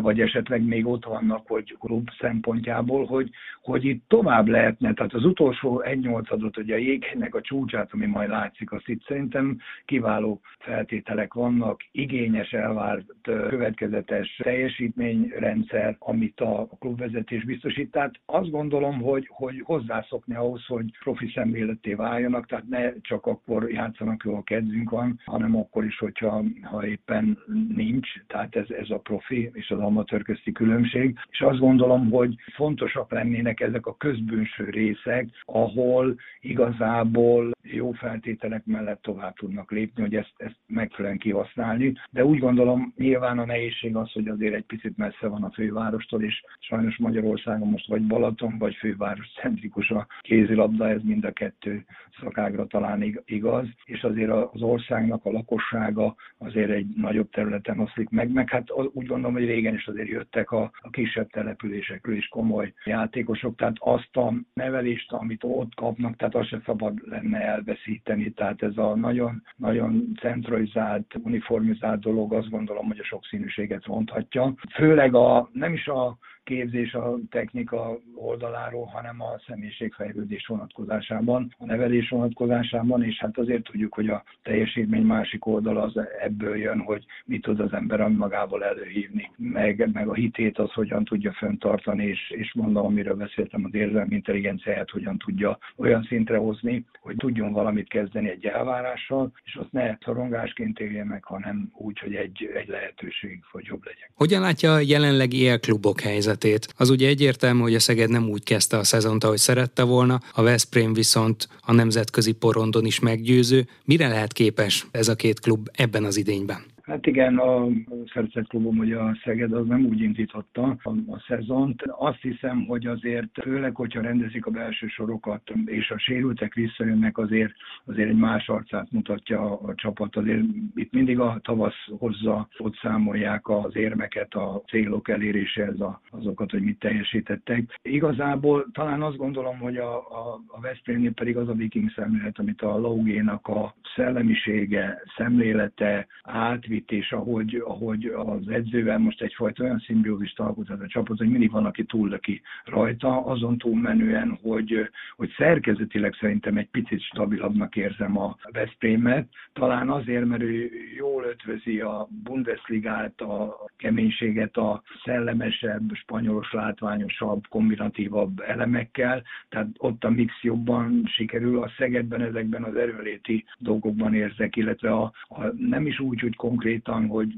vagy 0.00 0.20
esetleg 0.20 0.62
még 0.62 0.86
ott 0.86 1.04
vannak, 1.04 1.46
hogy 1.46 1.76
klub 1.78 2.08
szempontjából, 2.18 3.06
hogy, 3.06 3.30
hogy 3.62 3.84
itt 3.84 4.04
tovább 4.08 4.48
lehetne, 4.48 4.94
tehát 4.94 5.14
az 5.14 5.24
utolsó 5.24 5.80
egy 5.80 5.98
nyolcadot, 5.98 6.54
hogy 6.54 6.70
a 6.70 6.76
jégnek 6.76 7.34
a 7.34 7.40
csúcsát, 7.40 7.92
ami 7.92 8.06
majd 8.06 8.28
látszik, 8.28 8.72
azt 8.72 8.88
itt 8.88 9.04
szerintem 9.04 9.58
kiváló 9.84 10.40
feltételek 10.58 11.34
vannak, 11.34 11.80
igényes, 11.92 12.52
elvárt, 12.52 13.04
következetes 13.22 14.40
teljesítményrendszer, 14.42 15.96
amit 15.98 16.40
a 16.40 16.68
klubvezetés 16.78 17.44
biztosít. 17.44 17.90
Tehát 17.90 18.14
azt 18.26 18.50
gondolom, 18.50 19.00
hogy, 19.00 19.26
hogy 19.30 19.60
hozzászokni 19.64 20.34
ahhoz, 20.34 20.66
hogy 20.66 20.98
profi 20.98 21.30
szemléleté 21.34 21.94
váljanak, 21.94 22.46
tehát 22.46 22.68
ne 22.68 23.00
csak 23.00 23.26
akkor 23.26 23.70
játszanak 23.70 24.22
jó, 24.24 24.36
a 24.36 24.42
kedvünk 24.42 24.90
van, 24.90 25.20
hanem 25.24 25.56
akkor 25.56 25.84
is, 25.84 25.98
hogyha 25.98 26.44
ha 26.62 26.86
éppen 26.86 27.38
nincs, 27.74 28.08
tehát 28.26 28.56
ez, 28.56 28.70
ez 28.70 28.90
a 28.90 28.98
profi 28.98 29.50
és 29.52 29.69
az 29.70 29.78
amatőr 29.78 30.22
közti 30.22 30.52
különbség. 30.52 31.18
És 31.30 31.40
azt 31.40 31.58
gondolom, 31.58 32.10
hogy 32.10 32.34
fontosak 32.54 33.10
lennének 33.10 33.60
ezek 33.60 33.86
a 33.86 33.96
közbűnső 33.96 34.64
részek, 34.70 35.28
ahol 35.44 36.16
igazából 36.40 37.50
jó 37.62 37.92
feltételek 37.92 38.66
mellett 38.66 39.02
tovább 39.02 39.34
tudnak 39.34 39.70
lépni, 39.70 40.02
hogy 40.02 40.14
ezt, 40.14 40.32
ezt 40.36 40.56
megfelelően 40.66 41.18
kihasználni. 41.18 41.92
De 42.10 42.24
úgy 42.24 42.38
gondolom, 42.38 42.92
nyilván 42.96 43.38
a 43.38 43.44
nehézség 43.44 43.96
az, 43.96 44.12
hogy 44.12 44.28
azért 44.28 44.54
egy 44.54 44.64
picit 44.64 44.96
messze 44.96 45.26
van 45.26 45.42
a 45.42 45.50
fővárostól, 45.50 46.22
és 46.22 46.44
sajnos 46.58 46.96
Magyarországon 46.96 47.68
most 47.68 47.86
vagy 47.86 48.02
Balaton, 48.06 48.58
vagy 48.58 48.74
főváros 48.74 49.32
centrikus 49.40 49.90
a 49.90 50.06
kézilabda, 50.20 50.88
ez 50.88 51.02
mind 51.02 51.24
a 51.24 51.32
kettő 51.32 51.84
szakágra 52.20 52.66
talán 52.66 53.22
igaz, 53.24 53.66
és 53.84 54.02
azért 54.02 54.30
az 54.30 54.62
országnak 54.62 55.24
a 55.24 55.30
lakossága 55.30 56.14
azért 56.38 56.70
egy 56.70 56.86
nagyobb 56.96 57.30
területen 57.30 57.78
oszlik 57.78 58.08
meg, 58.08 58.32
meg 58.32 58.48
hát 58.48 58.70
úgy 58.92 59.06
gondolom, 59.06 59.32
hogy 59.32 59.44
régen 59.60 59.74
is 59.74 59.86
azért 59.86 60.08
jöttek 60.08 60.50
a, 60.50 60.70
a 60.80 60.90
kisebb 60.90 61.30
településekről 61.30 62.16
is 62.16 62.28
komoly 62.28 62.72
játékosok, 62.84 63.56
tehát 63.56 63.76
azt 63.78 64.16
a 64.16 64.32
nevelést, 64.54 65.12
amit 65.12 65.44
ott 65.44 65.74
kapnak, 65.74 66.16
tehát 66.16 66.34
azt 66.34 66.48
se 66.48 66.62
szabad 66.64 67.08
lenne 67.08 67.40
elveszíteni, 67.40 68.30
tehát 68.30 68.62
ez 68.62 68.76
a 68.76 68.94
nagyon, 68.94 69.42
nagyon 69.56 70.12
centralizált, 70.20 71.14
uniformizált 71.22 72.00
dolog 72.00 72.32
azt 72.32 72.50
gondolom, 72.50 72.86
hogy 72.86 72.98
a 72.98 73.04
sokszínűséget 73.04 73.84
ronthatja. 73.84 74.54
Főleg 74.74 75.14
a, 75.14 75.48
nem 75.52 75.72
is 75.72 75.86
a 75.86 76.18
képzés 76.44 76.94
a 76.94 77.18
technika 77.30 77.98
oldaláról, 78.14 78.84
hanem 78.84 79.20
a 79.20 79.40
személyiségfejlődés 79.46 80.46
vonatkozásában, 80.46 81.54
a 81.58 81.64
nevelés 81.64 82.08
vonatkozásában, 82.08 83.04
és 83.04 83.18
hát 83.18 83.38
azért 83.38 83.62
tudjuk, 83.62 83.94
hogy 83.94 84.08
a 84.08 84.24
teljesítmény 84.42 85.02
másik 85.02 85.46
oldala 85.46 85.82
az 85.82 86.00
ebből 86.20 86.56
jön, 86.56 86.78
hogy 86.78 87.04
mit 87.24 87.42
tud 87.42 87.60
az 87.60 87.72
ember 87.72 88.08
magával 88.08 88.64
előhívni, 88.64 89.30
meg, 89.36 89.90
meg 89.92 90.08
a 90.08 90.14
hitét 90.14 90.58
az 90.58 90.72
hogyan 90.72 91.04
tudja 91.04 91.32
fenntartani, 91.32 92.06
és, 92.06 92.30
és 92.30 92.54
mondom, 92.54 92.84
amiről 92.84 93.14
beszéltem, 93.14 93.64
az 93.64 93.74
érzelmi 93.74 94.14
intelligenciáját 94.14 94.90
hogyan 94.90 95.18
tudja 95.18 95.58
olyan 95.76 96.02
szintre 96.02 96.36
hozni, 96.36 96.84
hogy 97.00 97.16
tudjon 97.16 97.52
valamit 97.52 97.88
kezdeni 97.88 98.30
egy 98.30 98.44
elvárással, 98.44 99.32
és 99.44 99.54
azt 99.54 99.72
ne 99.72 99.96
szorongásként 100.04 100.78
élje 100.80 101.04
meg, 101.04 101.24
hanem 101.24 101.70
úgy, 101.72 101.98
hogy 101.98 102.14
egy, 102.14 102.50
egy 102.54 102.68
lehetőség, 102.68 103.40
hogy 103.50 103.64
jobb 103.64 103.84
legyen. 103.84 104.08
Hogyan 104.14 104.40
látja 104.40 104.74
a 104.74 104.80
jelenlegi 104.80 105.40
élklubok 105.40 106.00
helyzet? 106.00 106.29
Helyzetét. 106.30 106.74
Az 106.76 106.90
ugye 106.90 107.08
egyértelmű, 107.08 107.60
hogy 107.60 107.74
a 107.74 107.80
Szeged 107.80 108.10
nem 108.10 108.28
úgy 108.28 108.44
kezdte 108.44 108.76
a 108.76 108.84
szezont, 108.84 109.24
ahogy 109.24 109.38
szerette 109.38 109.82
volna, 109.82 110.20
a 110.32 110.42
Veszprém 110.42 110.92
viszont 110.92 111.48
a 111.60 111.72
nemzetközi 111.72 112.32
porondon 112.32 112.84
is 112.84 113.00
meggyőző. 113.00 113.68
Mire 113.84 114.08
lehet 114.08 114.32
képes 114.32 114.86
ez 114.90 115.08
a 115.08 115.14
két 115.14 115.40
klub 115.40 115.68
ebben 115.72 116.04
az 116.04 116.16
idényben? 116.16 116.64
Hát 116.90 117.06
igen, 117.06 117.38
a 117.38 117.66
Szerzett 118.12 118.46
klubom, 118.46 118.76
hogy 118.76 118.92
a 118.92 119.18
Szeged 119.24 119.52
az 119.52 119.66
nem 119.66 119.84
úgy 119.84 120.00
indította 120.00 120.76
a, 120.82 120.90
a 120.90 121.24
szezont. 121.26 121.82
Azt 121.82 122.20
hiszem, 122.20 122.64
hogy 122.66 122.86
azért, 122.86 123.42
főleg, 123.42 123.74
hogyha 123.74 124.00
rendezik 124.00 124.46
a 124.46 124.50
belső 124.50 124.86
sorokat, 124.86 125.42
és 125.64 125.90
a 125.90 125.98
sérültek 125.98 126.54
visszajönnek, 126.54 127.18
azért, 127.18 127.52
azért 127.84 128.08
egy 128.08 128.16
más 128.16 128.48
arcát 128.48 128.90
mutatja 128.90 129.40
a, 129.40 129.68
a 129.68 129.74
csapat. 129.74 130.16
Azért 130.16 130.42
itt 130.74 130.92
mindig 130.92 131.18
a 131.18 131.40
tavasz 131.42 131.88
hozza, 131.98 132.48
ott 132.58 132.76
számolják 132.76 133.48
az 133.48 133.76
érmeket, 133.76 134.34
a 134.34 134.62
célok 134.66 135.08
eléréséhez, 135.08 135.80
a, 135.80 136.00
azokat, 136.10 136.50
hogy 136.50 136.62
mit 136.62 136.78
teljesítettek. 136.78 137.78
Igazából 137.82 138.66
talán 138.72 139.02
azt 139.02 139.16
gondolom, 139.16 139.58
hogy 139.58 139.76
a, 139.76 139.96
a, 139.96 140.40
a 140.46 140.60
Veszprémnél 140.60 141.12
pedig 141.12 141.36
az 141.36 141.48
a 141.48 141.54
viking 141.54 141.90
szemlélet, 141.90 142.38
amit 142.38 142.62
a 142.62 142.78
Laugénak 142.78 143.46
a 143.46 143.74
szellemisége, 143.94 145.02
szemlélete, 145.16 146.06
átvitt 146.22 146.79
és 146.88 147.12
ahogy, 147.12 147.62
ahogy 147.64 148.06
az 148.06 148.48
edzővel 148.48 148.98
most 148.98 149.22
egyfajta 149.22 149.64
olyan 149.64 149.78
szimbiózist 149.78 150.40
alkot 150.40 150.70
ez 150.70 150.80
a 150.80 150.86
csapat, 150.86 151.18
hogy 151.18 151.28
mindig 151.28 151.50
van, 151.50 151.66
aki 151.66 151.84
túllöki 151.84 152.42
rajta, 152.64 153.24
azon 153.24 153.58
túlmenően, 153.58 154.38
hogy, 154.42 154.88
hogy 155.16 155.30
szerkezetileg 155.36 156.14
szerintem 156.20 156.56
egy 156.56 156.68
picit 156.70 157.00
stabilabbnak 157.00 157.76
érzem 157.76 158.18
a 158.18 158.36
Veszprémet, 158.52 159.28
talán 159.52 159.90
azért, 159.90 160.24
mert 160.24 160.42
ő 160.42 160.70
jól 160.96 161.24
ötvözi 161.24 161.80
a 161.80 162.08
Bundesligát, 162.24 163.20
a 163.20 163.66
keménységet 163.76 164.56
a 164.56 164.82
szellemesebb, 165.04 165.94
spanyolos, 165.94 166.52
látványosabb, 166.52 167.46
kombinatívabb 167.48 168.40
elemekkel, 168.40 169.22
tehát 169.48 169.66
ott 169.78 170.04
a 170.04 170.10
mix 170.10 170.32
jobban 170.42 171.04
sikerül, 171.06 171.62
a 171.62 171.72
Szegedben 171.78 172.22
ezekben 172.22 172.64
az 172.64 172.76
erőléti 172.76 173.44
dolgokban 173.58 174.14
érzek, 174.14 174.56
illetve 174.56 174.92
a, 174.92 175.12
a 175.28 175.44
nem 175.56 175.86
is 175.86 176.00
úgy, 176.00 176.20
hogy 176.20 176.36
konkrét 176.36 176.59
konkrétan, 176.60 177.06
hogy 177.06 177.34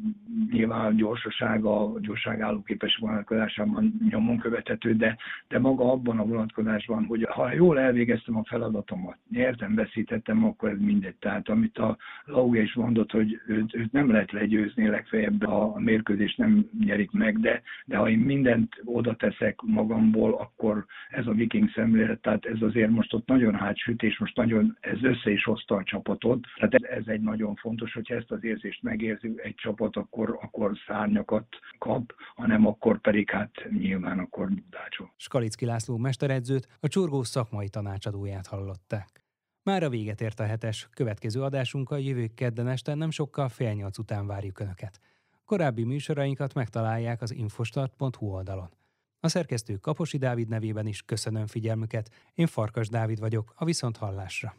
nyilván 0.51 0.87
a 0.87 0.93
gyorsasága, 0.93 1.95
a 1.95 2.01
gyorságálló 2.01 2.63
képes 2.63 2.97
vonatkozásában 2.97 3.95
nyomon 4.11 4.39
követhető, 4.39 4.95
de, 4.95 5.17
de 5.49 5.59
maga 5.59 5.93
abban 5.93 6.19
a 6.19 6.25
vonatkozásban, 6.25 7.05
hogy 7.05 7.27
ha 7.31 7.53
jól 7.53 7.79
elvégeztem 7.79 8.37
a 8.37 8.45
feladatomat, 8.45 9.17
nyertem, 9.31 9.75
veszítettem, 9.75 10.45
akkor 10.45 10.69
ez 10.69 10.79
mindegy. 10.79 11.15
Tehát 11.15 11.49
amit 11.49 11.79
a 11.79 11.97
Lauge 12.25 12.63
is 12.63 12.75
mondott, 12.75 13.11
hogy 13.11 13.41
őt, 13.47 13.75
őt 13.75 13.93
nem 13.93 14.11
lehet 14.11 14.33
legyőzni, 14.33 14.89
legfeljebb 14.89 15.47
a 15.47 15.79
mérkőzést 15.79 16.39
nem 16.39 16.69
nyerik 16.85 17.11
meg, 17.11 17.39
de, 17.41 17.63
de 17.85 17.97
ha 17.97 18.09
én 18.09 18.19
mindent 18.19 18.81
oda 18.85 19.15
teszek 19.15 19.61
magamból, 19.61 20.33
akkor 20.35 20.87
ez 21.11 21.27
a 21.27 21.33
viking 21.33 21.71
szemlélet, 21.71 22.21
tehát 22.21 22.45
ez 22.45 22.63
azért 22.63 22.91
most 22.91 23.15
ott 23.15 23.27
nagyon 23.27 23.55
hátsütés, 23.55 24.19
most 24.19 24.37
nagyon 24.37 24.77
ez 24.81 25.03
össze 25.03 25.31
is 25.31 25.45
hozta 25.45 25.75
a 25.75 25.83
csapatot, 25.83 26.47
tehát 26.57 26.75
ez, 26.75 26.99
ez 26.99 27.07
egy 27.07 27.21
nagyon 27.21 27.55
fontos, 27.55 27.93
hogyha 27.93 28.15
ezt 28.15 28.31
az 28.31 28.45
érzést 28.45 28.83
megér 28.83 29.12
érzi 29.13 29.33
egy 29.37 29.55
csapat, 29.55 29.97
akkor, 29.97 30.39
akkor 30.43 30.79
szárnyakat 30.87 31.47
kap, 31.79 32.15
hanem 32.35 32.67
akkor 32.67 33.01
pedig 33.01 33.31
hát 33.31 33.51
nyilván 33.71 34.19
akkor 34.19 34.49
dácsol. 34.71 35.13
Skalicki 35.17 35.65
László 35.65 35.97
mesteredzőt, 35.97 36.69
a 36.81 36.89
csorgó 36.89 37.23
szakmai 37.23 37.69
tanácsadóját 37.69 38.47
hallották. 38.47 39.25
Már 39.63 39.83
a 39.83 39.89
véget 39.89 40.21
ért 40.21 40.41
a 40.41 40.45
hetes, 40.45 40.89
következő 40.95 41.43
adásunkkal 41.43 42.01
jövő 42.01 42.27
kedden 42.35 42.69
este 42.69 42.95
nem 42.95 43.11
sokkal 43.11 43.49
fél 43.49 43.73
nyolc 43.73 43.99
után 43.99 44.27
várjuk 44.27 44.61
Önöket. 44.61 45.01
Korábbi 45.45 45.85
műsorainkat 45.85 46.55
megtalálják 46.55 47.23
az 47.23 47.35
infostart.hu 47.35 48.27
oldalon. 48.27 48.71
A 49.21 49.29
szerkesztő 49.29 49.77
Kaposi 49.77 50.19
Dávid 50.19 50.49
nevében 50.49 50.87
is 50.87 51.03
köszönöm 51.03 51.47
figyelmüket, 51.47 52.11
én 52.35 52.47
Farkas 52.47 52.89
Dávid 52.89 53.21
vagyok, 53.21 53.53
a 53.57 53.65
Viszonthallásra. 53.65 54.55